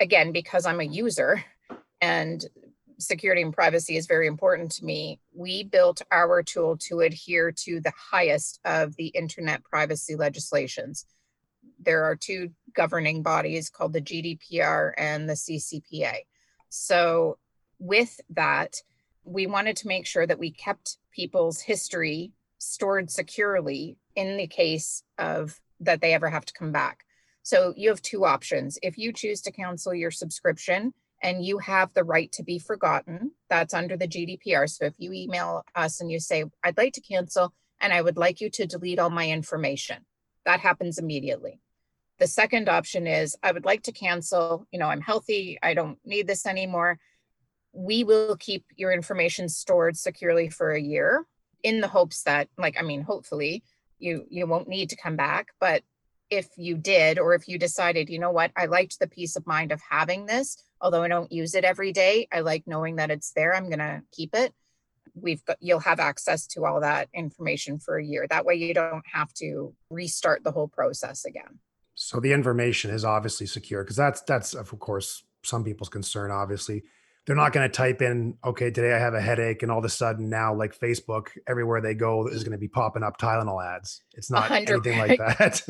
again 0.00 0.32
because 0.32 0.66
I'm 0.66 0.80
a 0.80 0.84
user 0.84 1.44
and 2.00 2.44
security 2.98 3.42
and 3.42 3.52
privacy 3.52 3.96
is 3.96 4.06
very 4.06 4.26
important 4.26 4.72
to 4.72 4.84
me, 4.84 5.20
we 5.34 5.64
built 5.64 6.02
our 6.10 6.42
tool 6.42 6.76
to 6.78 7.00
adhere 7.00 7.52
to 7.52 7.80
the 7.80 7.92
highest 8.10 8.60
of 8.64 8.96
the 8.96 9.08
internet 9.08 9.62
privacy 9.64 10.16
legislations. 10.16 11.04
There 11.78 12.04
are 12.04 12.16
two 12.16 12.50
governing 12.72 13.22
bodies 13.22 13.70
called 13.70 13.92
the 13.92 14.00
GDPR 14.00 14.92
and 14.96 15.28
the 15.28 15.34
CCPA. 15.34 16.20
So 16.68 17.38
with 17.78 18.20
that, 18.30 18.82
we 19.24 19.46
wanted 19.46 19.76
to 19.78 19.88
make 19.88 20.06
sure 20.06 20.26
that 20.26 20.38
we 20.38 20.50
kept 20.50 20.98
people's 21.12 21.60
history 21.60 22.32
stored 22.58 23.10
securely 23.10 23.98
in 24.14 24.36
the 24.36 24.46
case 24.46 25.02
of 25.18 25.60
that 25.80 26.00
they 26.00 26.14
ever 26.14 26.30
have 26.30 26.46
to 26.46 26.54
come 26.54 26.72
back. 26.72 27.04
So 27.46 27.72
you 27.76 27.90
have 27.90 28.02
two 28.02 28.24
options. 28.24 28.76
If 28.82 28.98
you 28.98 29.12
choose 29.12 29.40
to 29.42 29.52
cancel 29.52 29.94
your 29.94 30.10
subscription 30.10 30.92
and 31.22 31.44
you 31.44 31.58
have 31.58 31.94
the 31.94 32.02
right 32.02 32.32
to 32.32 32.42
be 32.42 32.58
forgotten, 32.58 33.30
that's 33.48 33.72
under 33.72 33.96
the 33.96 34.08
GDPR. 34.08 34.68
So 34.68 34.86
if 34.86 34.94
you 34.98 35.12
email 35.12 35.64
us 35.76 36.00
and 36.00 36.10
you 36.10 36.18
say, 36.18 36.46
I'd 36.64 36.76
like 36.76 36.94
to 36.94 37.00
cancel 37.00 37.54
and 37.80 37.92
I 37.92 38.02
would 38.02 38.16
like 38.16 38.40
you 38.40 38.50
to 38.50 38.66
delete 38.66 38.98
all 38.98 39.10
my 39.10 39.30
information, 39.30 39.98
that 40.44 40.58
happens 40.58 40.98
immediately. 40.98 41.60
The 42.18 42.26
second 42.26 42.68
option 42.68 43.06
is 43.06 43.36
I 43.44 43.52
would 43.52 43.64
like 43.64 43.84
to 43.84 43.92
cancel, 43.92 44.66
you 44.72 44.80
know, 44.80 44.88
I'm 44.88 45.00
healthy, 45.00 45.56
I 45.62 45.74
don't 45.74 45.98
need 46.04 46.26
this 46.26 46.46
anymore 46.46 46.98
we 47.76 48.04
will 48.04 48.36
keep 48.36 48.64
your 48.74 48.90
information 48.90 49.50
stored 49.50 49.98
securely 49.98 50.48
for 50.48 50.70
a 50.70 50.80
year 50.80 51.26
in 51.62 51.82
the 51.82 51.88
hopes 51.88 52.22
that 52.22 52.48
like 52.56 52.74
i 52.78 52.82
mean 52.82 53.02
hopefully 53.02 53.62
you 53.98 54.24
you 54.30 54.46
won't 54.46 54.66
need 54.66 54.88
to 54.88 54.96
come 54.96 55.14
back 55.14 55.48
but 55.60 55.82
if 56.30 56.48
you 56.56 56.76
did 56.76 57.18
or 57.18 57.34
if 57.34 57.48
you 57.48 57.58
decided 57.58 58.08
you 58.08 58.18
know 58.18 58.30
what? 58.30 58.52
I 58.56 58.66
liked 58.66 58.98
the 58.98 59.06
peace 59.06 59.36
of 59.36 59.46
mind 59.46 59.72
of 59.72 59.80
having 59.88 60.26
this 60.26 60.62
although 60.80 61.02
i 61.02 61.08
don't 61.08 61.32
use 61.32 61.54
it 61.54 61.64
every 61.64 61.92
day. 61.92 62.28
I 62.32 62.40
like 62.40 62.64
knowing 62.66 62.96
that 62.96 63.10
it's 63.10 63.32
there. 63.32 63.54
I'm 63.54 63.66
going 63.66 63.78
to 63.78 64.02
keep 64.12 64.34
it. 64.34 64.52
We've 65.14 65.44
got 65.44 65.56
you'll 65.60 65.80
have 65.80 65.98
access 65.98 66.46
to 66.48 66.66
all 66.66 66.80
that 66.80 67.08
information 67.14 67.78
for 67.78 67.96
a 67.96 68.04
year. 68.04 68.26
That 68.28 68.44
way 68.44 68.56
you 68.56 68.74
don't 68.74 69.04
have 69.12 69.32
to 69.34 69.74
restart 69.88 70.44
the 70.44 70.52
whole 70.52 70.68
process 70.68 71.24
again. 71.24 71.60
So 71.94 72.20
the 72.20 72.32
information 72.32 72.90
is 72.90 73.04
obviously 73.04 73.46
secure 73.46 73.82
because 73.82 73.96
that's 73.96 74.20
that's 74.22 74.52
of 74.52 74.78
course 74.78 75.24
some 75.42 75.64
people's 75.64 75.88
concern. 75.88 76.30
Obviously, 76.30 76.82
they're 77.26 77.36
not 77.36 77.52
going 77.52 77.68
to 77.68 77.72
type 77.74 78.02
in, 78.02 78.36
"Okay, 78.44 78.70
today 78.70 78.92
I 78.94 78.98
have 78.98 79.14
a 79.14 79.20
headache," 79.20 79.62
and 79.62 79.72
all 79.72 79.78
of 79.78 79.84
a 79.84 79.88
sudden 79.88 80.28
now, 80.28 80.54
like 80.54 80.78
Facebook, 80.78 81.28
everywhere 81.48 81.80
they 81.80 81.94
go 81.94 82.28
is 82.28 82.44
going 82.44 82.52
to 82.52 82.58
be 82.58 82.68
popping 82.68 83.02
up 83.02 83.18
Tylenol 83.18 83.64
ads. 83.64 84.02
It's 84.14 84.30
not 84.30 84.44
hundred- 84.48 84.86
anything 84.86 84.98
like 85.18 85.18
that. 85.38 85.62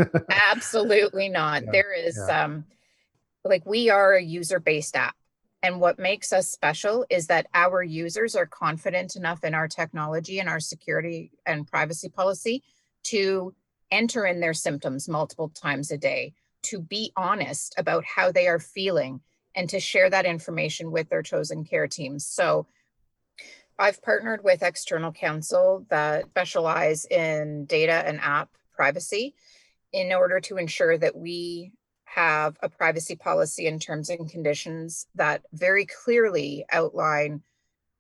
Absolutely 0.51 1.29
not. 1.29 1.65
Yeah, 1.65 1.71
There 1.73 1.93
is 1.93 2.19
yeah. 2.29 2.45
um 2.45 2.65
like 3.45 3.65
we 3.65 3.91
are 3.91 4.15
a 4.15 4.23
user-based 4.23 4.97
app. 4.97 5.15
And 5.63 5.81
what 5.81 5.99
makes 5.99 6.33
us 6.33 6.51
special 6.51 7.07
is 7.11 7.29
that 7.29 7.47
our 7.55 7.83
users 7.83 8.37
are 8.37 8.47
confident 8.47 9.17
enough 9.17 9.43
in 9.45 9.55
our 9.55 9.69
technology 9.69 10.39
and 10.39 10.49
our 10.49 10.61
security 10.61 11.33
and 11.47 11.67
privacy 11.67 12.09
policy 12.09 12.63
to 13.05 13.55
enter 13.91 14.27
in 14.27 14.41
their 14.41 14.53
symptoms 14.55 15.09
multiple 15.09 15.49
times 15.49 15.91
a 15.91 15.97
day, 15.97 16.35
to 16.65 16.81
be 16.81 17.13
honest 17.17 17.75
about 17.79 18.05
how 18.05 18.31
they 18.31 18.47
are 18.49 18.59
feeling 18.59 19.21
and 19.57 19.69
to 19.71 19.81
share 19.81 20.11
that 20.11 20.27
information 20.27 20.93
with 20.93 21.09
their 21.09 21.23
chosen 21.23 21.65
care 21.65 21.89
teams. 21.89 22.27
So 22.27 22.67
I've 23.79 24.03
partnered 24.03 24.45
with 24.45 24.63
external 24.63 25.13
counsel 25.13 25.87
that 25.89 26.27
specialize 26.27 27.07
in 27.07 27.65
data 27.65 28.05
and 28.07 28.21
app 28.21 28.51
privacy 28.75 29.35
in 29.93 30.13
order 30.13 30.41
to 30.41 30.59
ensure 30.59 30.97
that 30.99 31.17
we 31.17 31.73
have 32.05 32.57
a 32.63 32.69
privacy 32.69 33.17
policy 33.17 33.67
and 33.67 33.81
terms 33.81 34.11
and 34.11 34.31
conditions 34.31 35.07
that 35.15 35.43
very 35.53 35.87
clearly 35.87 36.65
outline 36.71 37.43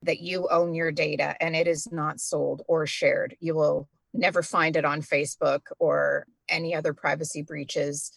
that 0.02 0.20
you 0.20 0.48
own 0.50 0.74
your 0.74 0.92
data 0.92 1.34
and 1.40 1.56
it 1.56 1.66
is 1.66 1.90
not 1.90 2.20
sold 2.20 2.62
or 2.68 2.86
shared. 2.86 3.36
You 3.40 3.54
will 3.54 3.88
never 4.14 4.42
find 4.42 4.76
it 4.76 4.84
on 4.84 5.02
Facebook 5.02 5.62
or 5.78 6.26
any 6.48 6.74
other 6.74 6.94
privacy 6.94 7.42
breaches. 7.42 8.12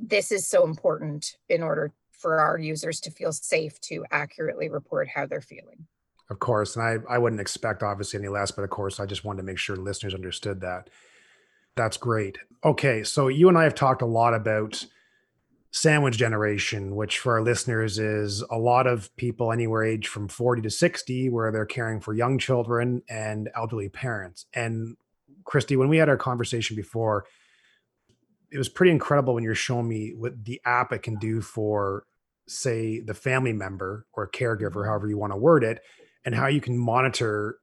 This 0.00 0.32
is 0.32 0.46
so 0.46 0.64
important 0.64 1.36
in 1.48 1.62
order 1.62 1.92
for 2.16 2.40
our 2.40 2.58
users 2.58 3.00
to 3.00 3.10
feel 3.10 3.32
safe 3.32 3.80
to 3.82 4.04
accurately 4.10 4.68
report 4.68 5.08
how 5.08 5.26
they're 5.26 5.40
feeling. 5.40 5.86
Of 6.28 6.38
course, 6.40 6.76
and 6.76 6.84
I 6.84 7.14
I 7.14 7.18
wouldn't 7.18 7.40
expect 7.40 7.82
obviously 7.82 8.18
any 8.18 8.28
less, 8.28 8.50
but 8.50 8.62
of 8.62 8.70
course 8.70 8.98
I 8.98 9.06
just 9.06 9.24
wanted 9.24 9.38
to 9.38 9.46
make 9.46 9.58
sure 9.58 9.76
listeners 9.76 10.14
understood 10.14 10.60
that. 10.60 10.90
That's 11.76 11.96
great. 11.96 12.38
Okay, 12.64 13.04
so 13.04 13.28
you 13.28 13.48
and 13.48 13.58
I 13.58 13.64
have 13.64 13.74
talked 13.74 14.02
a 14.02 14.06
lot 14.06 14.34
about 14.34 14.84
sandwich 15.70 16.16
generation, 16.16 16.96
which 16.96 17.18
for 17.18 17.34
our 17.34 17.42
listeners 17.42 17.98
is 17.98 18.42
a 18.50 18.56
lot 18.56 18.86
of 18.86 19.14
people 19.16 19.52
anywhere 19.52 19.84
age 19.84 20.08
from 20.08 20.26
40 20.26 20.62
to 20.62 20.70
60, 20.70 21.28
where 21.28 21.52
they're 21.52 21.66
caring 21.66 22.00
for 22.00 22.14
young 22.14 22.38
children 22.38 23.02
and 23.10 23.50
elderly 23.54 23.90
parents. 23.90 24.46
And 24.54 24.96
Kristy, 25.44 25.76
when 25.76 25.90
we 25.90 25.98
had 25.98 26.08
our 26.08 26.16
conversation 26.16 26.76
before, 26.76 27.26
it 28.50 28.58
was 28.58 28.68
pretty 28.68 28.92
incredible 28.92 29.34
when 29.34 29.44
you're 29.44 29.54
showing 29.54 29.88
me 29.88 30.12
what 30.16 30.44
the 30.44 30.60
app 30.64 30.92
it 30.92 31.02
can 31.02 31.16
do 31.16 31.40
for, 31.40 32.04
say, 32.46 33.00
the 33.00 33.14
family 33.14 33.52
member 33.52 34.06
or 34.12 34.28
caregiver, 34.28 34.70
mm-hmm. 34.70 34.88
however 34.88 35.08
you 35.08 35.18
want 35.18 35.32
to 35.32 35.36
word 35.36 35.64
it, 35.64 35.80
and 36.24 36.34
how 36.34 36.46
you 36.46 36.60
can 36.60 36.78
monitor 36.78 37.58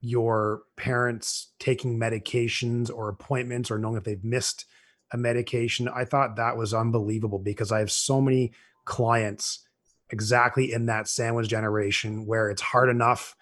your 0.00 0.62
parents 0.76 1.52
taking 1.58 1.98
medications 1.98 2.90
or 2.94 3.08
appointments 3.08 3.70
or 3.70 3.78
knowing 3.78 3.96
if 3.96 4.04
they've 4.04 4.24
missed 4.24 4.64
a 5.12 5.16
medication. 5.16 5.88
I 5.88 6.04
thought 6.04 6.36
that 6.36 6.56
was 6.56 6.74
unbelievable 6.74 7.38
because 7.38 7.72
I 7.72 7.80
have 7.80 7.90
so 7.90 8.20
many 8.20 8.52
clients 8.84 9.66
exactly 10.10 10.72
in 10.72 10.86
that 10.86 11.08
sandwich 11.08 11.48
generation 11.48 12.26
where 12.26 12.50
it's 12.50 12.62
hard 12.62 12.88
enough 12.88 13.34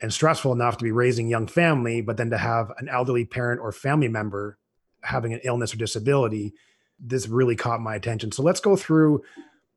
and 0.00 0.12
stressful 0.12 0.52
enough 0.52 0.76
to 0.78 0.84
be 0.84 0.92
raising 0.92 1.28
young 1.28 1.46
family, 1.46 2.00
but 2.00 2.16
then 2.16 2.30
to 2.30 2.38
have 2.38 2.72
an 2.78 2.88
elderly 2.88 3.24
parent 3.24 3.60
or 3.60 3.72
family 3.72 4.08
member 4.08 4.58
having 5.04 5.32
an 5.32 5.40
illness 5.44 5.74
or 5.74 5.76
disability, 5.76 6.54
this 6.98 7.28
really 7.28 7.56
caught 7.56 7.80
my 7.80 7.94
attention. 7.94 8.32
So 8.32 8.42
let's 8.42 8.60
go 8.60 8.76
through 8.76 9.22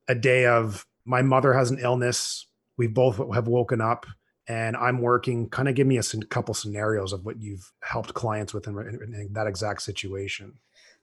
a 0.08 0.16
day 0.16 0.46
of 0.46 0.86
my 1.06 1.22
mother 1.22 1.54
has 1.54 1.72
an 1.72 1.80
illness. 1.80 2.48
We 2.78 2.88
both 2.88 3.18
have 3.34 3.48
woken 3.48 3.82
up 3.82 4.06
and 4.48 4.78
I'm 4.78 5.02
working. 5.02 5.50
Kind 5.50 5.68
of 5.68 5.76
give 5.76 5.88
me 5.88 5.98
a 5.98 6.04
couple 6.30 6.54
scenarios 6.54 7.14
of 7.14 7.26
what 7.26 7.42
you've 7.42 7.72
helped 7.82 8.14
clients 8.14 8.54
with 8.54 8.68
in, 8.68 8.78
in 8.78 9.30
that 9.34 9.48
exact 9.48 9.82
situation. 9.82 10.54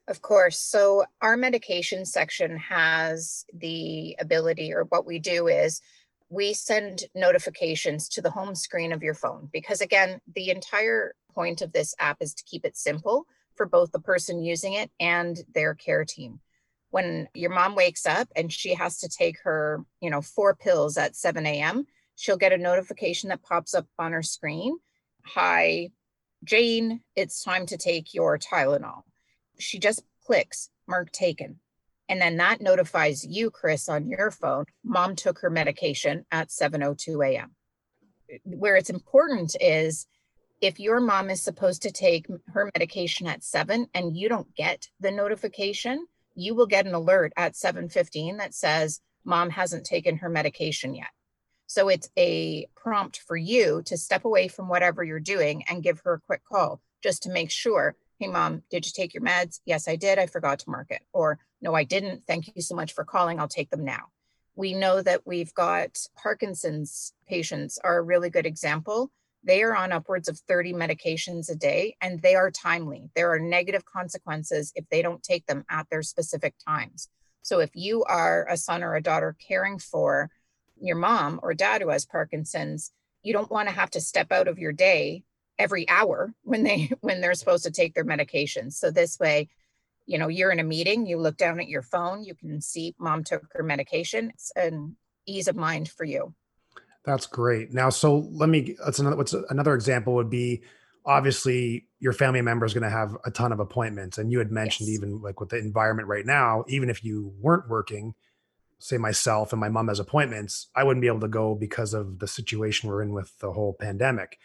Of 0.07 0.21
course. 0.21 0.59
So 0.59 1.05
our 1.23 1.37
medication 1.37 2.05
section 2.05 2.59
has 2.59 3.47
the 3.55 4.17
ability, 4.21 4.73
or 4.73 4.85
what 4.85 5.07
we 5.07 5.19
do 5.19 5.49
is 5.49 5.81
we 6.29 6.53
send 6.53 7.05
notifications 7.15 8.09
to 8.11 8.21
the 8.21 8.31
home 8.31 8.55
screen 8.55 8.93
of 8.93 9.03
your 9.03 9.15
phone 9.15 9.49
because, 9.53 9.81
again, 9.81 10.21
the 10.35 10.51
entire 10.51 11.15
point 11.35 11.63
of 11.63 11.73
this 11.73 11.95
app 11.99 12.19
is 12.21 12.35
to 12.35 12.45
keep 12.45 12.65
it 12.67 12.77
simple 12.77 13.27
for 13.57 13.67
both 13.67 13.93
the 13.93 14.01
person 14.01 14.43
using 14.43 14.75
it 14.75 14.91
and 15.01 15.39
their 15.55 15.75
care 15.75 16.05
team. 16.05 16.41
When 16.91 17.29
your 17.35 17.51
mom 17.51 17.75
wakes 17.75 18.07
up 18.07 18.29
and 18.37 18.53
she 18.53 18.75
has 18.75 18.99
to 18.99 19.09
take 19.09 19.41
her, 19.43 19.85
you 20.01 20.11
know, 20.11 20.21
four 20.21 20.55
pills 20.55 20.97
at 20.97 21.17
7 21.17 21.45
a.m., 21.45 21.87
she'll 22.15 22.37
get 22.37 22.53
a 22.53 22.59
notification 22.59 23.31
that 23.31 23.43
pops 23.43 23.75
up 23.75 23.87
on 23.99 24.13
her 24.13 24.23
screen. 24.23 24.79
Hi, 25.25 25.91
Jane, 26.45 27.01
it's 27.17 27.43
time 27.43 27.67
to 27.67 27.77
take 27.77 28.15
your 28.15 28.39
Tylenol 28.39 29.03
she 29.59 29.79
just 29.79 30.03
clicks 30.25 30.71
mark 30.87 31.11
taken. 31.13 31.61
And 32.09 32.21
then 32.21 32.37
that 32.37 32.61
notifies 32.61 33.25
you, 33.25 33.51
Chris, 33.51 33.89
on 33.89 34.09
your 34.09 34.31
phone, 34.31 34.67
mom 34.85 35.17
took 35.17 35.39
her 35.39 35.51
medication 35.51 36.27
at 36.31 36.49
7.02 36.49 37.27
a.m. 37.27 37.53
Where 38.45 38.77
it's 38.77 38.91
important 38.91 39.57
is 39.61 40.07
if 40.65 40.81
your 40.81 41.01
mom 41.01 41.31
is 41.31 41.43
supposed 41.43 41.83
to 41.83 41.93
take 41.93 42.27
her 42.49 42.71
medication 42.75 43.27
at 43.27 43.45
7 43.45 43.87
and 43.95 44.17
you 44.17 44.29
don't 44.29 44.55
get 44.55 44.89
the 45.01 45.11
notification, 45.11 46.07
you 46.35 46.55
will 46.55 46.67
get 46.67 46.87
an 46.87 46.95
alert 46.95 47.33
at 47.37 47.55
7.15 47.55 48.39
that 48.39 48.55
says 48.55 49.01
mom 49.25 49.51
hasn't 49.51 49.85
taken 49.85 50.17
her 50.19 50.29
medication 50.29 50.95
yet. 50.95 51.11
So 51.67 51.89
it's 51.89 52.09
a 52.19 52.67
prompt 52.77 53.19
for 53.19 53.37
you 53.37 53.83
to 53.87 53.97
step 53.97 54.25
away 54.25 54.49
from 54.49 54.69
whatever 54.69 55.05
you're 55.05 55.21
doing 55.21 55.65
and 55.69 55.83
give 55.83 56.01
her 56.05 56.15
a 56.15 56.21
quick 56.21 56.43
call 56.51 56.81
just 57.03 57.23
to 57.25 57.31
make 57.31 57.51
sure 57.51 57.97
Hey, 58.21 58.29
mom, 58.29 58.63
did 58.71 58.87
you 58.87 58.93
take 58.95 59.13
your 59.13 59.25
meds? 59.25 59.61
Yes, 59.67 59.89
I 59.89 59.97
did. 59.97 60.21
I 60.21 60.27
forgot 60.27 60.61
to 60.61 60.71
mark 60.71 60.87
it. 60.91 61.03
Or, 61.13 61.41
no, 61.61 61.75
I 61.75 61.83
didn't. 61.83 62.25
Thank 62.27 62.55
you 62.55 62.63
so 62.63 62.77
much 62.77 62.93
for 62.95 63.05
calling. 63.05 63.41
I'll 63.41 63.49
take 63.49 63.71
them 63.71 63.85
now. 63.85 64.05
We 64.55 64.73
know 64.73 65.03
that 65.03 65.27
we've 65.27 65.53
got 65.53 65.99
Parkinson's 66.17 67.13
patients 67.29 67.77
are 67.83 67.99
a 67.99 68.03
really 68.03 68.31
good 68.31 68.47
example. 68.47 69.11
They 69.45 69.63
are 69.63 69.77
on 69.77 69.93
upwards 69.93 70.29
of 70.29 70.39
30 70.49 70.73
medications 70.73 71.51
a 71.51 71.55
day 71.55 71.97
and 72.01 72.21
they 72.23 72.35
are 72.35 72.51
timely. 72.51 73.11
There 73.15 73.33
are 73.33 73.39
negative 73.39 73.85
consequences 73.85 74.73
if 74.75 74.89
they 74.89 75.03
don't 75.03 75.23
take 75.23 75.47
them 75.47 75.65
at 75.69 75.87
their 75.91 76.03
specific 76.03 76.55
times. 76.67 77.09
So 77.43 77.61
if 77.61 77.71
you 77.75 78.05
are 78.05 78.47
a 78.49 78.57
son 78.57 78.83
or 78.83 78.95
a 78.95 79.03
daughter 79.03 79.37
caring 79.47 79.79
for 79.79 80.31
your 80.81 80.97
mom 80.97 81.41
or 81.43 81.53
dad 81.53 81.83
who 81.83 81.91
has 81.91 82.07
Parkinson's, 82.07 82.91
you 83.23 83.33
don't 83.33 83.51
want 83.51 83.69
to 83.69 83.75
have 83.75 83.91
to 83.91 84.01
step 84.01 84.33
out 84.33 84.49
of 84.49 84.59
your 84.59 84.73
day 84.73 85.25
every 85.59 85.89
hour 85.89 86.33
when 86.43 86.63
they 86.63 86.91
when 87.01 87.21
they're 87.21 87.35
supposed 87.35 87.65
to 87.65 87.71
take 87.71 87.95
their 87.95 88.05
medications 88.05 88.75
so 88.75 88.91
this 88.91 89.19
way 89.19 89.49
you 90.07 90.19
know 90.19 90.29
you're 90.29 90.51
in 90.51 90.61
a 90.61 90.65
meeting 90.65 91.07
you 91.07 91.17
look 91.17 91.37
down 91.37 91.61
at 91.61 91.69
your 91.69 91.83
phone 91.83 92.25
you 92.25 92.35
can 92.35 92.61
see 92.61 92.95
mom 92.99 93.25
took 93.25 93.45
her 93.53 93.63
medication 93.63 94.31
it's 94.31 94.53
an 94.57 94.97
ease 95.27 95.49
of 95.49 95.57
mind 95.57 95.89
for 95.89 96.05
you 96.05 96.35
that's 97.05 97.27
great 97.27 97.73
now 97.73 97.91
so 97.91 98.29
let 98.33 98.49
me 98.49 98.77
that's 98.85 98.99
another 98.99 99.17
what's 99.17 99.35
another 99.51 99.75
example 99.75 100.15
would 100.15 100.31
be 100.31 100.63
obviously 101.07 101.87
your 102.01 102.13
family 102.13 102.41
member 102.41 102.65
is 102.65 102.73
going 102.73 102.83
to 102.83 102.91
have 102.91 103.17
a 103.25 103.31
ton 103.31 103.53
of 103.53 103.61
appointments 103.61 104.19
and 104.19 104.33
you 104.33 104.39
had 104.39 104.51
mentioned 104.51 104.89
yes. 104.89 104.99
even 104.99 105.21
like 105.21 105.41
with 105.41 105.51
the 105.51 105.59
environment 105.59 106.09
right 106.09 106.27
now 106.27 106.65
even 106.69 106.89
if 106.89 107.05
you 107.05 107.33
weren't 107.41 107.69
working 107.69 108.15
say 108.79 108.97
myself 108.97 109.53
and 109.53 109.61
my 109.61 109.69
mom 109.69 109.89
has 109.89 110.01
appointments 110.01 110.69
i 110.75 110.83
wouldn't 110.83 111.03
be 111.03 111.07
able 111.07 111.21
to 111.21 111.29
go 111.29 111.55
because 111.55 111.95
of 111.95 112.19
the 112.19 112.27
situation 112.27 112.89
we're 112.89 113.03
in 113.03 113.13
with 113.13 113.39
the 113.39 113.53
whole 113.53 113.75
pandemic 113.75 114.39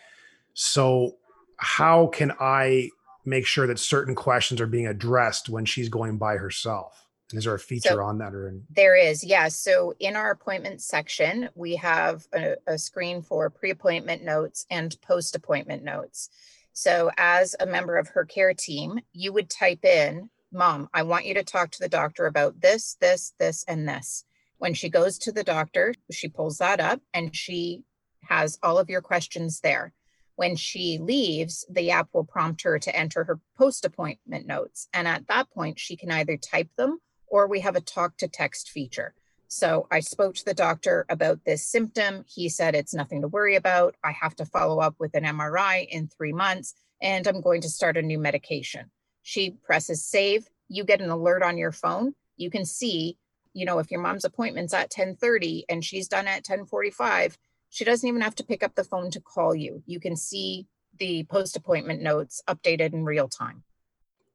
so, 0.61 1.15
how 1.55 2.07
can 2.07 2.33
I 2.39 2.89
make 3.25 3.45
sure 3.45 3.65
that 3.67 3.79
certain 3.79 4.13
questions 4.13 4.59
are 4.59 4.67
being 4.67 4.87
addressed 4.87 5.47
when 5.47 5.63
she's 5.63 5.87
going 5.87 6.17
by 6.17 6.35
herself? 6.35 7.07
Is 7.33 7.43
there 7.43 7.53
a 7.53 7.59
feature 7.59 7.89
so 7.89 8.01
on 8.01 8.17
that 8.17 8.33
or 8.33 8.47
in- 8.47 8.63
there 8.69 8.95
is 8.95 9.23
yes 9.23 9.29
yeah. 9.29 9.73
so 9.73 9.93
in 9.99 10.15
our 10.15 10.31
appointment 10.31 10.81
section 10.81 11.49
we 11.55 11.75
have 11.75 12.25
a, 12.33 12.55
a 12.67 12.77
screen 12.77 13.21
for 13.21 13.49
pre-appointment 13.49 14.23
notes 14.23 14.65
and 14.69 14.99
post-appointment 15.01 15.83
notes 15.83 16.29
so 16.73 17.11
as 17.17 17.55
a 17.59 17.65
member 17.65 17.97
of 17.97 18.07
her 18.09 18.25
care 18.25 18.53
team 18.53 18.99
you 19.13 19.31
would 19.31 19.49
type 19.49 19.83
in 19.85 20.29
mom 20.51 20.89
i 20.93 21.03
want 21.03 21.25
you 21.25 21.33
to 21.33 21.43
talk 21.43 21.71
to 21.71 21.79
the 21.79 21.89
doctor 21.89 22.25
about 22.25 22.59
this 22.61 22.97
this 22.99 23.33
this 23.39 23.63
and 23.67 23.87
this 23.87 24.25
when 24.57 24.73
she 24.73 24.89
goes 24.89 25.17
to 25.17 25.31
the 25.31 25.43
doctor 25.43 25.93
she 26.11 26.27
pulls 26.27 26.57
that 26.57 26.79
up 26.79 27.01
and 27.13 27.35
she 27.35 27.83
has 28.23 28.59
all 28.63 28.77
of 28.77 28.89
your 28.89 29.01
questions 29.01 29.59
there 29.61 29.93
when 30.39 30.55
she 30.55 30.97
leaves, 30.99 31.65
the 31.69 31.91
app 31.91 32.07
will 32.13 32.23
prompt 32.23 32.61
her 32.61 32.79
to 32.79 32.95
enter 32.95 33.25
her 33.25 33.41
post 33.57 33.83
appointment 33.83 34.47
notes. 34.47 34.87
And 34.93 35.05
at 35.05 35.27
that 35.27 35.49
point, 35.51 35.77
she 35.77 35.97
can 35.97 36.09
either 36.11 36.37
type 36.37 36.69
them 36.77 36.99
or 37.29 37.47
we 37.47 37.61
have 37.61 37.75
a 37.75 37.81
talk 37.81 38.17
to 38.17 38.27
text 38.27 38.69
feature. 38.69 39.13
So 39.47 39.87
I 39.89 39.99
spoke 40.01 40.35
to 40.35 40.45
the 40.45 40.53
doctor 40.53 41.05
about 41.09 41.43
this 41.43 41.65
symptom. 41.65 42.23
He 42.27 42.49
said 42.49 42.75
it's 42.75 42.93
nothing 42.93 43.21
to 43.21 43.27
worry 43.27 43.55
about. 43.55 43.95
I 44.03 44.11
have 44.11 44.35
to 44.35 44.45
follow 44.45 44.79
up 44.79 44.95
with 44.99 45.15
an 45.15 45.23
MRI 45.23 45.87
in 45.89 46.07
three 46.07 46.33
months, 46.33 46.75
and 47.01 47.27
I'm 47.27 47.41
going 47.41 47.61
to 47.61 47.69
start 47.69 47.97
a 47.97 48.03
new 48.03 48.19
medication. 48.19 48.91
She 49.23 49.57
presses 49.63 50.05
save. 50.05 50.47
You 50.67 50.83
get 50.83 51.01
an 51.01 51.09
alert 51.09 51.41
on 51.41 51.57
your 51.57 51.71
phone. 51.71 52.13
You 52.37 52.51
can 52.51 52.63
see, 52.63 53.17
you 53.53 53.65
know, 53.65 53.79
if 53.79 53.89
your 53.89 54.01
mom's 54.01 54.23
appointment's 54.23 54.73
at 54.73 54.91
10:30 54.91 55.63
and 55.67 55.83
she's 55.83 56.07
done 56.07 56.27
at 56.27 56.43
10:45, 56.45 57.35
she 57.69 57.83
doesn't 57.83 58.07
even 58.07 58.21
have 58.21 58.35
to 58.35 58.45
pick 58.45 58.61
up 58.61 58.75
the 58.75 58.83
phone 58.83 59.09
to 59.11 59.19
call 59.19 59.55
you. 59.55 59.81
You 59.87 59.99
can 59.99 60.15
see 60.15 60.67
the 60.99 61.23
post 61.23 61.55
appointment 61.55 62.03
notes 62.03 62.43
updated 62.47 62.93
in 62.93 63.03
real 63.03 63.27
time. 63.27 63.63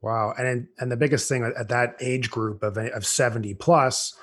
Wow. 0.04 0.34
And 0.36 0.68
and 0.78 0.92
the 0.92 0.98
biggest 0.98 1.30
thing 1.30 1.44
at 1.44 1.68
that 1.68 1.96
age 1.98 2.30
group 2.30 2.62
of 2.62 2.76
of 2.76 3.06
70 3.06 3.54
plus, 3.54 4.14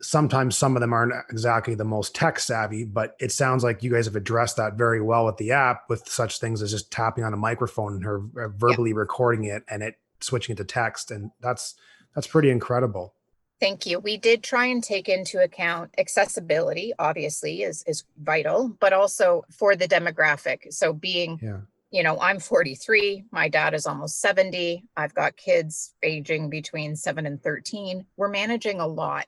sometimes 0.00 0.56
some 0.56 0.74
of 0.74 0.80
them 0.80 0.94
aren't 0.94 1.12
exactly 1.30 1.74
the 1.74 1.84
most 1.84 2.14
tech 2.14 2.40
savvy, 2.40 2.84
but 2.84 3.14
it 3.20 3.30
sounds 3.30 3.62
like 3.62 3.82
you 3.82 3.92
guys 3.92 4.06
have 4.06 4.16
addressed 4.16 4.56
that 4.56 4.78
very 4.78 5.02
well 5.02 5.26
with 5.26 5.36
the 5.36 5.52
app 5.52 5.82
with 5.90 6.08
such 6.08 6.40
things 6.40 6.62
as 6.62 6.70
just 6.70 6.90
tapping 6.90 7.24
on 7.24 7.34
a 7.34 7.36
microphone 7.36 7.92
and 7.92 8.04
her 8.04 8.22
uh, 8.40 8.48
verbally 8.56 8.90
yeah. 8.90 8.96
recording 8.96 9.44
it 9.44 9.62
and 9.68 9.82
it 9.82 9.96
switching 10.20 10.54
it 10.54 10.56
to 10.56 10.64
text 10.64 11.10
and 11.10 11.30
that's 11.40 11.74
that's 12.14 12.26
pretty 12.26 12.48
incredible. 12.48 13.14
Thank 13.60 13.84
you. 13.84 14.00
We 14.00 14.16
did 14.16 14.42
try 14.42 14.66
and 14.66 14.82
take 14.82 15.08
into 15.08 15.40
account 15.40 15.94
accessibility, 15.96 16.94
obviously, 16.98 17.62
is, 17.62 17.84
is 17.86 18.02
vital, 18.16 18.74
but 18.80 18.92
also 18.92 19.44
for 19.52 19.76
the 19.76 19.86
demographic. 19.86 20.72
So, 20.72 20.92
being, 20.92 21.38
yeah. 21.40 21.60
You 21.92 22.02
know, 22.02 22.18
I'm 22.20 22.40
43, 22.40 23.24
my 23.30 23.48
dad 23.48 23.74
is 23.74 23.86
almost 23.86 24.20
70, 24.20 24.84
I've 24.96 25.14
got 25.14 25.36
kids 25.36 25.94
aging 26.02 26.50
between 26.50 26.96
seven 26.96 27.26
and 27.26 27.40
13. 27.42 28.06
We're 28.16 28.28
managing 28.28 28.80
a 28.80 28.86
lot. 28.86 29.26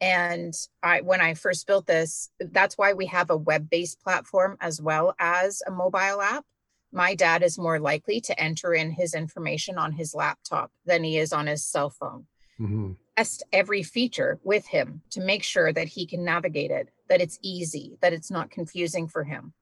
And 0.00 0.54
I, 0.82 1.02
when 1.02 1.20
I 1.20 1.34
first 1.34 1.66
built 1.66 1.86
this, 1.86 2.30
that's 2.40 2.76
why 2.76 2.94
we 2.94 3.06
have 3.06 3.30
a 3.30 3.36
web 3.36 3.70
based 3.70 4.02
platform 4.02 4.56
as 4.60 4.80
well 4.80 5.14
as 5.18 5.62
a 5.66 5.70
mobile 5.70 6.20
app. 6.20 6.44
My 6.92 7.14
dad 7.14 7.42
is 7.42 7.58
more 7.58 7.78
likely 7.78 8.20
to 8.22 8.40
enter 8.40 8.74
in 8.74 8.90
his 8.90 9.14
information 9.14 9.78
on 9.78 9.92
his 9.92 10.14
laptop 10.14 10.72
than 10.84 11.04
he 11.04 11.18
is 11.18 11.32
on 11.32 11.46
his 11.46 11.64
cell 11.64 11.90
phone. 11.90 12.26
Mm-hmm 12.60 12.92
test 13.20 13.42
every 13.52 13.82
feature 13.82 14.40
with 14.44 14.66
him 14.66 15.02
to 15.10 15.20
make 15.20 15.42
sure 15.42 15.74
that 15.74 15.88
he 15.88 16.06
can 16.06 16.24
navigate 16.24 16.70
it, 16.70 16.88
that 17.10 17.20
it's 17.20 17.38
easy, 17.42 17.98
that 18.00 18.14
it's 18.14 18.30
not 18.30 18.50
confusing 18.50 19.06
for 19.06 19.24
him. 19.24 19.52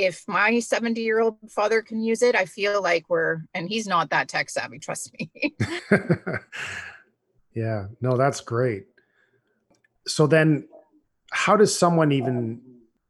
If 0.00 0.24
my 0.26 0.60
70 0.60 1.00
year 1.00 1.20
old 1.20 1.36
father 1.50 1.82
can 1.82 2.00
use 2.00 2.22
it, 2.22 2.34
I 2.34 2.46
feel 2.46 2.82
like 2.82 3.04
we're, 3.08 3.42
and 3.54 3.68
he's 3.68 3.86
not 3.86 4.10
that 4.10 4.28
tech 4.28 4.50
savvy, 4.50 4.78
trust 4.78 5.12
me. 5.18 5.30
Yeah, 7.54 7.86
no, 8.00 8.16
that's 8.16 8.40
great. 8.40 8.86
So 10.06 10.26
then, 10.26 10.68
how 11.32 11.56
does 11.56 11.76
someone 11.76 12.12
even 12.12 12.60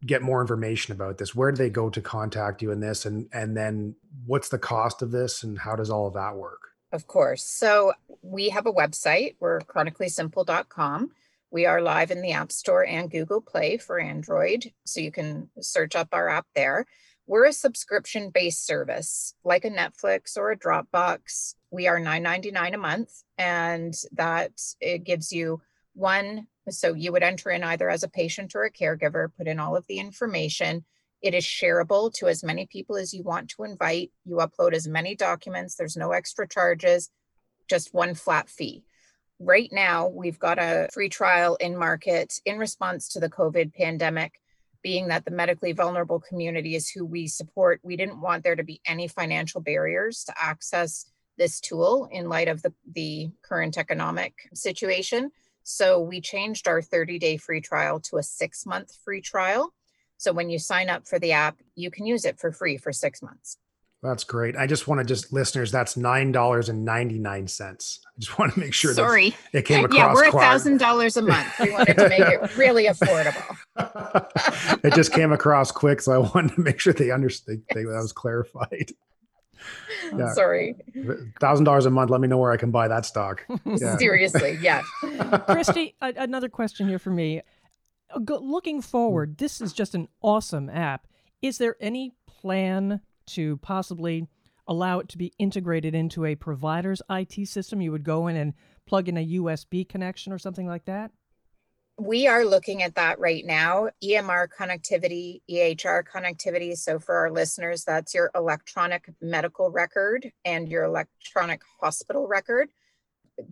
get 0.05 0.22
more 0.22 0.40
information 0.40 0.92
about 0.92 1.18
this? 1.18 1.35
Where 1.35 1.53
do 1.53 1.57
they 1.57 1.70
go 1.70 1.90
to 1.90 2.00
contact 2.00 2.62
you 2.62 2.70
in 2.72 2.81
this? 2.81 3.07
And 3.07 3.29
and 3.33 3.57
then 3.57 3.94
what's 4.26 4.48
the 4.48 4.59
cost 4.59 5.03
of 5.03 5.11
this 5.11 5.42
and 5.42 5.59
how 5.59 5.76
does 5.76 5.90
all 5.90 6.07
of 6.07 6.14
that 6.14 6.37
work? 6.37 6.61
Of 6.92 7.07
course. 7.07 7.44
So 7.44 7.92
we 8.22 8.48
have 8.48 8.66
a 8.66 8.72
website. 8.72 9.37
We're 9.40 9.61
chronicallysimple.com. 9.61 11.12
We 11.52 11.66
are 11.66 11.82
live 11.82 12.12
in 12.12 12.22
the 12.22 12.30
App 12.30 12.52
Store 12.52 12.86
and 12.86 13.10
Google 13.10 13.40
Play 13.40 13.76
for 13.76 13.98
Android. 13.98 14.72
So 14.86 15.00
you 15.00 15.10
can 15.10 15.50
search 15.60 15.96
up 15.96 16.10
our 16.12 16.28
app 16.28 16.46
there. 16.54 16.86
We're 17.26 17.46
a 17.46 17.52
subscription 17.52 18.30
based 18.30 18.64
service 18.64 19.34
like 19.42 19.64
a 19.64 19.70
Netflix 19.70 20.36
or 20.36 20.52
a 20.52 20.56
Dropbox. 20.56 21.54
We 21.72 21.88
are 21.88 21.98
$9.99 21.98 22.74
a 22.74 22.78
month, 22.78 23.10
and 23.36 23.94
that 24.12 24.52
it 24.80 25.02
gives 25.02 25.32
you 25.32 25.60
one. 25.94 26.46
So 26.68 26.94
you 26.94 27.10
would 27.10 27.24
enter 27.24 27.50
in 27.50 27.64
either 27.64 27.90
as 27.90 28.04
a 28.04 28.08
patient 28.08 28.54
or 28.54 28.62
a 28.62 28.70
caregiver, 28.70 29.28
put 29.36 29.48
in 29.48 29.58
all 29.58 29.74
of 29.74 29.88
the 29.88 29.98
information. 29.98 30.84
It 31.20 31.34
is 31.34 31.44
shareable 31.44 32.12
to 32.14 32.28
as 32.28 32.44
many 32.44 32.66
people 32.66 32.96
as 32.96 33.12
you 33.12 33.24
want 33.24 33.50
to 33.50 33.64
invite. 33.64 34.12
You 34.24 34.36
upload 34.36 34.72
as 34.72 34.86
many 34.86 35.16
documents, 35.16 35.74
there's 35.74 35.96
no 35.96 36.12
extra 36.12 36.46
charges, 36.46 37.10
just 37.68 37.92
one 37.92 38.14
flat 38.14 38.48
fee. 38.48 38.84
Right 39.42 39.72
now, 39.72 40.07
we've 40.09 40.38
got 40.38 40.59
a 40.59 40.88
free 40.92 41.09
trial 41.09 41.57
in 41.57 41.74
market 41.74 42.40
in 42.44 42.59
response 42.59 43.09
to 43.09 43.20
the 43.20 43.31
COVID 43.31 43.74
pandemic 43.74 44.35
being 44.83 45.09
that 45.09 45.24
the 45.24 45.31
medically 45.31 45.72
vulnerable 45.72 46.20
community 46.20 46.74
is 46.74 46.90
who 46.90 47.07
we 47.07 47.26
support, 47.26 47.81
we 47.83 47.96
didn't 47.96 48.20
want 48.20 48.44
there 48.44 48.57
to 48.57 48.62
be 48.62 48.83
any 48.87 49.09
financial 49.09 49.61
barriers 49.62 50.24
to 50.24 50.35
access 50.37 51.07
this 51.38 51.59
tool 51.59 52.07
in 52.12 52.29
light 52.29 52.48
of 52.48 52.61
the, 52.61 52.72
the 52.92 53.31
current 53.42 53.79
economic 53.79 54.35
situation. 54.53 55.31
So 55.62 56.00
we 56.00 56.20
changed 56.20 56.68
our 56.68 56.83
30 56.83 57.18
day 57.18 57.37
free 57.38 57.62
trial 57.62 58.00
to 58.00 58.18
a 58.18 58.22
six 58.22 58.66
month 58.66 58.94
free 59.05 59.22
trial. 59.22 59.72
So 60.18 60.33
when 60.35 60.50
you 60.50 60.59
sign 60.59 60.90
up 60.90 61.09
for 61.09 61.18
the 61.18 61.33
app, 61.33 61.59
you 61.74 61.90
can 61.90 62.05
use 62.05 62.26
it 62.26 62.38
for 62.38 62.53
free 62.53 62.76
for 62.76 62.92
six 62.92 63.22
months. 63.22 63.57
That's 64.02 64.24
great. 64.24 64.56
I 64.56 64.66
just 64.66 64.88
want 64.88 65.00
to 65.00 65.04
just 65.04 65.30
listeners, 65.30 65.70
that's 65.70 65.94
nine 65.94 66.32
dollars 66.32 66.70
and 66.70 66.86
ninety 66.86 67.18
nine 67.18 67.46
cents. 67.46 68.00
I 68.06 68.18
just 68.18 68.38
want 68.38 68.54
to 68.54 68.60
make 68.60 68.72
sure. 68.72 68.94
Sorry, 68.94 69.36
it 69.52 69.66
came 69.66 69.84
across. 69.84 69.98
Yeah, 69.98 70.14
we're 70.14 70.28
a 70.28 70.32
thousand 70.32 70.78
dollars 70.78 71.18
a 71.18 71.22
month. 71.22 71.46
We 71.60 71.70
wanted 71.70 71.98
to 71.98 72.08
make 72.08 72.20
it 72.20 72.56
really 72.56 72.86
affordable. 72.86 73.56
it 74.84 74.94
just 74.94 75.12
came 75.12 75.32
across 75.32 75.70
quick, 75.70 76.00
so 76.00 76.12
I 76.12 76.18
wanted 76.18 76.54
to 76.54 76.60
make 76.62 76.80
sure 76.80 76.94
they 76.94 77.10
understood 77.10 77.62
that 77.68 77.84
was 77.84 78.12
clarified. 78.12 78.92
Yeah. 80.16 80.32
Sorry. 80.32 80.74
Thousand 81.38 81.64
dollars 81.64 81.84
a 81.84 81.90
month. 81.90 82.10
Let 82.10 82.22
me 82.22 82.28
know 82.28 82.38
where 82.38 82.52
I 82.52 82.56
can 82.56 82.70
buy 82.70 82.88
that 82.88 83.04
stock. 83.04 83.44
Yeah. 83.66 83.96
Seriously, 83.98 84.58
yeah. 84.60 84.82
Kristy, 85.02 85.94
a- 86.00 86.14
another 86.16 86.48
question 86.48 86.88
here 86.88 86.98
for 86.98 87.10
me. 87.10 87.42
Looking 88.16 88.80
forward, 88.80 89.38
this 89.38 89.60
is 89.60 89.72
just 89.72 89.94
an 89.94 90.08
awesome 90.22 90.68
app. 90.70 91.06
Is 91.42 91.58
there 91.58 91.76
any 91.80 92.14
plan 92.26 93.00
to 93.35 93.57
possibly 93.59 94.27
allow 94.66 95.01
it 95.01 95.09
to 95.09 95.19
be 95.19 95.33
integrated 95.38 95.95
into 95.95 96.25
a 96.25 96.35
provider's 96.35 97.03
IT 97.11 97.49
system? 97.49 97.81
You 97.81 97.93
would 97.93 98.05
go 98.05 98.27
in 98.29 98.37
and 98.37 98.55
plug 98.87 99.09
in 99.09 99.16
a 99.16 99.27
USB 99.27 99.88
connection 99.88 100.33
or 100.33 100.38
something 100.38 100.66
like 100.66 100.85
that? 100.87 101.11
We 102.01 102.27
are 102.29 102.47
looking 102.47 102.83
at 102.83 102.95
that 102.95 103.19
right 103.19 103.45
now. 103.45 103.90
EMR 104.03 104.49
connectivity, 104.59 105.43
EHR 105.51 106.03
connectivity. 106.03 106.75
So, 106.75 106.99
for 106.99 107.14
our 107.14 107.31
listeners, 107.31 107.85
that's 107.85 108.14
your 108.14 108.31
electronic 108.35 109.11
medical 109.21 109.71
record 109.71 110.33
and 110.47 110.66
your 110.66 110.85
electronic 110.85 111.61
hospital 111.79 112.27
record. 112.27 112.71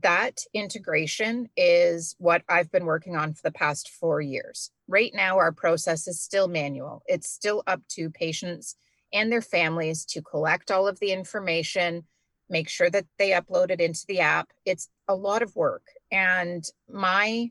That 0.03 0.38
integration 0.55 1.51
is 1.59 2.17
what 2.19 2.43
I've 2.49 2.73
been 2.73 2.87
working 2.87 3.17
on 3.17 3.35
for 3.35 3.43
the 3.43 3.53
past 3.53 3.91
four 3.91 4.23
years. 4.23 4.71
Right 4.87 5.12
now, 5.14 5.37
our 5.37 5.53
process 5.53 6.09
is 6.09 6.23
still 6.23 6.49
manual, 6.49 7.03
it's 7.07 7.29
still 7.29 7.62
up 7.67 7.83
to 7.91 8.09
patients 8.09 8.77
and 9.12 9.31
their 9.31 9.42
families 9.42 10.05
to 10.07 10.23
collect 10.23 10.71
all 10.71 10.87
of 10.87 10.99
the 11.01 11.12
information, 11.12 12.05
make 12.49 12.68
sure 12.68 12.90
that 12.90 13.07
they 13.18 13.31
upload 13.31 13.71
it 13.71 13.81
into 13.81 14.05
the 14.09 14.21
app. 14.21 14.51
It's 14.64 14.88
a 15.07 15.14
lot 15.14 15.42
of 15.42 15.55
work. 15.57 15.83
And 16.11 16.64
my 16.90 17.51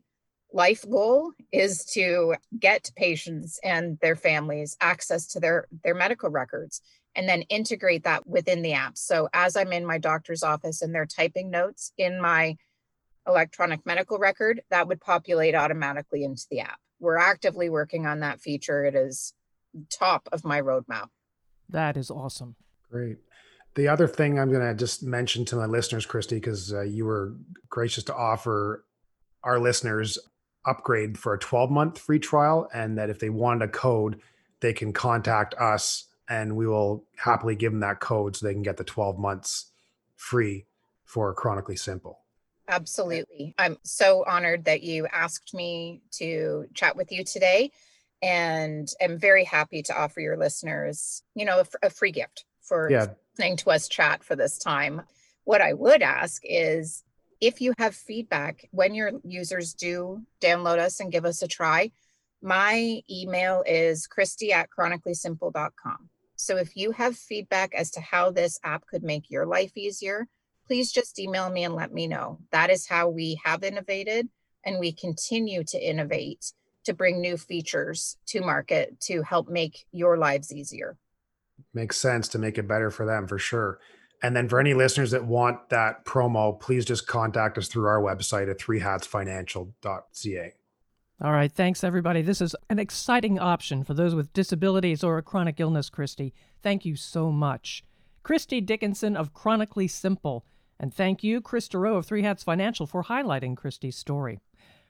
life 0.53 0.85
goal 0.89 1.33
is 1.51 1.85
to 1.85 2.35
get 2.57 2.91
patients 2.95 3.59
and 3.63 3.99
their 4.01 4.15
families 4.15 4.77
access 4.79 5.27
to 5.27 5.39
their, 5.39 5.67
their 5.83 5.95
medical 5.95 6.29
records 6.29 6.81
and 7.15 7.27
then 7.27 7.41
integrate 7.43 8.03
that 8.03 8.27
within 8.27 8.61
the 8.61 8.73
app. 8.73 8.97
So 8.97 9.27
as 9.33 9.57
I'm 9.57 9.73
in 9.73 9.85
my 9.85 9.97
doctor's 9.97 10.43
office 10.43 10.81
and 10.81 10.93
they're 10.93 11.05
typing 11.05 11.49
notes 11.49 11.91
in 11.97 12.21
my 12.21 12.55
electronic 13.27 13.85
medical 13.85 14.19
record, 14.19 14.61
that 14.69 14.87
would 14.87 15.01
populate 15.01 15.55
automatically 15.55 16.23
into 16.23 16.45
the 16.49 16.61
app. 16.61 16.79
We're 16.99 17.17
actively 17.17 17.69
working 17.69 18.05
on 18.05 18.21
that 18.21 18.39
feature. 18.39 18.85
It 18.85 18.95
is 18.95 19.33
top 19.89 20.29
of 20.31 20.45
my 20.45 20.61
roadmap. 20.61 21.07
That 21.69 21.97
is 21.97 22.09
awesome. 22.09 22.55
Great. 22.91 23.17
The 23.75 23.87
other 23.87 24.07
thing 24.07 24.39
I'm 24.39 24.51
going 24.51 24.65
to 24.65 24.73
just 24.73 25.03
mention 25.03 25.45
to 25.45 25.55
my 25.55 25.65
listeners, 25.65 26.07
Kristy, 26.07 26.31
because 26.31 26.73
uh, 26.73 26.81
you 26.81 27.05
were 27.05 27.35
gracious 27.69 28.03
to 28.05 28.15
offer 28.15 28.85
our 29.43 29.59
listeners 29.59 30.17
upgrade 30.65 31.17
for 31.17 31.33
a 31.33 31.39
12 31.39 31.69
month 31.69 31.99
free 31.99 32.19
trial, 32.19 32.69
and 32.73 32.97
that 32.97 33.09
if 33.09 33.19
they 33.19 33.29
wanted 33.29 33.69
a 33.69 33.71
code, 33.71 34.19
they 34.59 34.73
can 34.73 34.93
contact 34.93 35.53
us 35.55 36.05
and 36.29 36.55
we 36.55 36.67
will 36.67 37.05
happily 37.15 37.55
give 37.55 37.71
them 37.71 37.79
that 37.81 37.99
code 37.99 38.35
so 38.35 38.45
they 38.45 38.53
can 38.53 38.63
get 38.63 38.77
the 38.77 38.83
12 38.83 39.17
months 39.17 39.71
free 40.15 40.65
for 41.05 41.33
Chronically 41.33 41.75
Simple. 41.75 42.19
Absolutely. 42.67 43.55
I'm 43.57 43.77
so 43.83 44.25
honored 44.27 44.65
that 44.65 44.83
you 44.83 45.07
asked 45.13 45.53
me 45.53 46.01
to 46.11 46.65
chat 46.73 46.97
with 46.97 47.11
you 47.13 47.23
today 47.23 47.71
and 48.21 48.87
am 48.99 49.17
very 49.17 49.43
happy 49.43 49.83
to 49.83 49.97
offer 49.97 50.19
your 50.19 50.37
listeners, 50.37 51.23
you 51.35 51.45
know, 51.45 51.59
a, 51.59 51.87
a 51.87 51.89
free 51.89 52.11
gift 52.11 52.45
for 52.61 52.89
yeah. 52.89 53.07
listening 53.37 53.57
to 53.57 53.69
us 53.69 53.87
chat 53.87 54.23
for 54.23 54.35
this 54.35 54.57
time. 54.57 55.01
What 55.43 55.61
I 55.61 55.73
would 55.73 56.01
ask 56.01 56.41
is 56.43 57.03
if 57.39 57.61
you 57.61 57.73
have 57.77 57.95
feedback 57.95 58.67
when 58.71 58.95
your 58.95 59.11
users 59.23 59.73
do 59.73 60.23
download 60.41 60.79
us 60.79 60.99
and 60.99 61.11
give 61.11 61.25
us 61.25 61.41
a 61.41 61.47
try, 61.47 61.91
my 62.41 63.01
email 63.09 63.63
is 63.65 64.07
kristy 64.07 64.51
at 64.51 64.69
chronicallysimple.com. 64.69 66.09
So 66.35 66.57
if 66.57 66.75
you 66.75 66.91
have 66.91 67.15
feedback 67.15 67.73
as 67.73 67.91
to 67.91 68.01
how 68.01 68.31
this 68.31 68.59
app 68.63 68.85
could 68.87 69.03
make 69.03 69.29
your 69.29 69.45
life 69.45 69.75
easier, 69.75 70.27
please 70.67 70.91
just 70.91 71.19
email 71.19 71.49
me 71.49 71.63
and 71.63 71.73
let 71.73 71.93
me 71.93 72.07
know. 72.07 72.39
That 72.51 72.69
is 72.69 72.87
how 72.87 73.09
we 73.09 73.39
have 73.43 73.63
innovated 73.63 74.27
and 74.63 74.79
we 74.79 74.91
continue 74.91 75.63
to 75.63 75.79
innovate 75.79 76.51
to 76.87 76.93
bring 76.93 77.21
new 77.21 77.37
features 77.37 78.17
to 78.27 78.39
market 78.41 78.97
to 79.01 79.21
help 79.21 79.49
make 79.49 79.85
your 79.91 80.17
lives 80.17 80.53
easier. 80.53 80.97
Makes 81.73 81.97
sense 81.97 82.29
to 82.29 82.39
make 82.39 82.57
it 82.57 82.65
better 82.67 82.89
for 82.89 83.05
them 83.05 83.27
for 83.27 83.37
sure. 83.37 83.79
And 84.23 84.33
then 84.35 84.47
for 84.47 84.59
any 84.59 84.73
listeners 84.73 85.11
that 85.11 85.25
want 85.25 85.69
that 85.69 86.05
promo, 86.05 86.57
please 86.59 86.85
just 86.85 87.05
contact 87.05 87.57
us 87.57 87.67
through 87.67 87.87
our 87.87 88.01
website 88.01 88.49
at 88.49 88.57
threehatsfinancial.ca. 88.57 90.53
All 91.19 91.31
right. 91.31 91.51
Thanks, 91.51 91.83
everybody. 91.83 92.21
This 92.21 92.39
is 92.41 92.55
an 92.69 92.79
exciting 92.79 93.37
option 93.37 93.83
for 93.83 93.93
those 93.93 94.15
with 94.15 94.31
disabilities 94.31 95.03
or 95.03 95.17
a 95.17 95.23
chronic 95.23 95.59
illness, 95.59 95.89
Kristy. 95.89 96.31
Thank 96.63 96.85
you 96.85 96.95
so 96.95 97.31
much. 97.31 97.83
Kristy 98.23 98.65
Dickinson 98.65 99.17
of 99.17 99.33
Chronically 99.33 99.87
Simple. 99.87 100.45
And 100.79 100.93
thank 100.93 101.21
you, 101.23 101.41
Chris 101.41 101.67
Dureau 101.67 101.97
of 101.97 102.05
Three 102.05 102.21
Hats 102.21 102.43
Financial, 102.43 102.87
for 102.87 103.03
highlighting 103.03 103.55
Kristy's 103.55 103.97
story. 103.97 104.39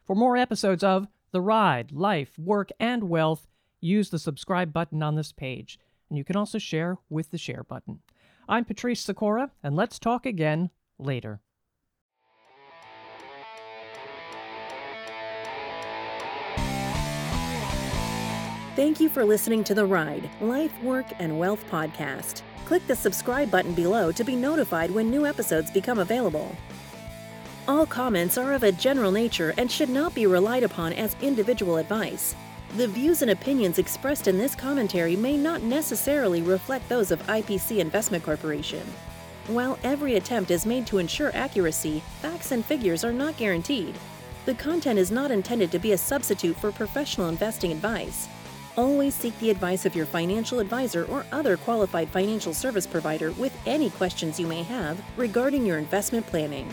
For 0.06 0.16
more 0.16 0.38
episodes 0.38 0.84
of 0.84 1.08
the 1.38 1.42
ride, 1.42 1.92
life, 1.92 2.32
work, 2.40 2.72
and 2.80 3.04
wealth, 3.04 3.48
use 3.80 4.10
the 4.10 4.18
subscribe 4.18 4.74
button 4.74 5.04
on 5.04 5.14
this 5.14 5.32
page. 5.32 5.78
And 6.10 6.18
you 6.18 6.24
can 6.24 6.36
also 6.36 6.58
share 6.58 6.98
with 7.12 7.30
the 7.30 7.38
share 7.38 7.64
button. 7.64 8.00
I'm 8.50 8.66
Patrice 8.66 9.02
Sikora, 9.02 9.52
and 9.62 9.76
let's 9.76 10.00
talk 10.00 10.26
again 10.26 10.72
later. 10.98 11.40
Thank 18.76 19.00
you 19.00 19.08
for 19.08 19.24
listening 19.24 19.64
to 19.66 19.76
the 19.76 19.86
Ride, 19.86 20.28
Life, 20.42 20.74
Work, 20.82 21.06
and 21.20 21.38
Wealth 21.38 21.64
podcast. 21.70 22.42
Click 22.66 22.82
the 22.88 22.96
subscribe 22.96 23.52
button 23.52 23.76
below 23.76 24.12
to 24.12 24.24
be 24.24 24.36
notified 24.36 24.90
when 24.90 25.12
new 25.12 25.28
episodes 25.28 25.70
become 25.70 26.00
available. 26.00 26.58
All 27.68 27.86
comments 27.86 28.38
are 28.38 28.54
of 28.54 28.64
a 28.64 28.72
general 28.72 29.12
nature 29.12 29.54
and 29.58 29.70
should 29.70 29.90
not 29.90 30.16
be 30.16 30.26
relied 30.26 30.64
upon 30.64 30.94
as 30.94 31.18
individual 31.22 31.76
advice. 31.76 32.34
The 32.78 32.88
views 32.88 33.22
and 33.22 33.32
opinions 33.32 33.78
expressed 33.78 34.30
in 34.30 34.38
this 34.38 34.56
commentary 34.56 35.18
may 35.18 35.36
not 35.36 35.64
necessarily 35.64 36.42
reflect 36.42 36.88
those 36.88 37.12
of 37.12 37.22
IPC 37.28 37.80
Investment 37.80 38.24
Corporation. 38.24 38.88
While 39.48 39.78
every 39.84 40.16
attempt 40.16 40.50
is 40.50 40.66
made 40.66 40.88
to 40.88 40.98
ensure 40.98 41.36
accuracy, 41.36 42.02
facts 42.22 42.54
and 42.54 42.64
figures 42.64 43.04
are 43.04 43.12
not 43.12 43.36
guaranteed. 43.36 43.96
The 44.46 44.54
content 44.54 44.98
is 44.98 45.12
not 45.12 45.30
intended 45.30 45.70
to 45.72 45.80
be 45.80 45.92
a 45.92 45.98
substitute 45.98 46.56
for 46.56 46.72
professional 46.72 47.28
investing 47.28 47.74
advice. 47.74 48.30
Always 48.78 49.14
seek 49.14 49.38
the 49.40 49.50
advice 49.50 49.86
of 49.86 49.94
your 49.94 50.06
financial 50.06 50.60
advisor 50.60 51.04
or 51.06 51.26
other 51.34 51.58
qualified 51.58 52.08
financial 52.10 52.54
service 52.54 52.88
provider 52.88 53.32
with 53.32 53.58
any 53.66 53.90
questions 53.90 54.40
you 54.40 54.48
may 54.48 54.64
have 54.64 55.04
regarding 55.18 55.66
your 55.66 55.80
investment 55.80 56.26
planning. 56.28 56.72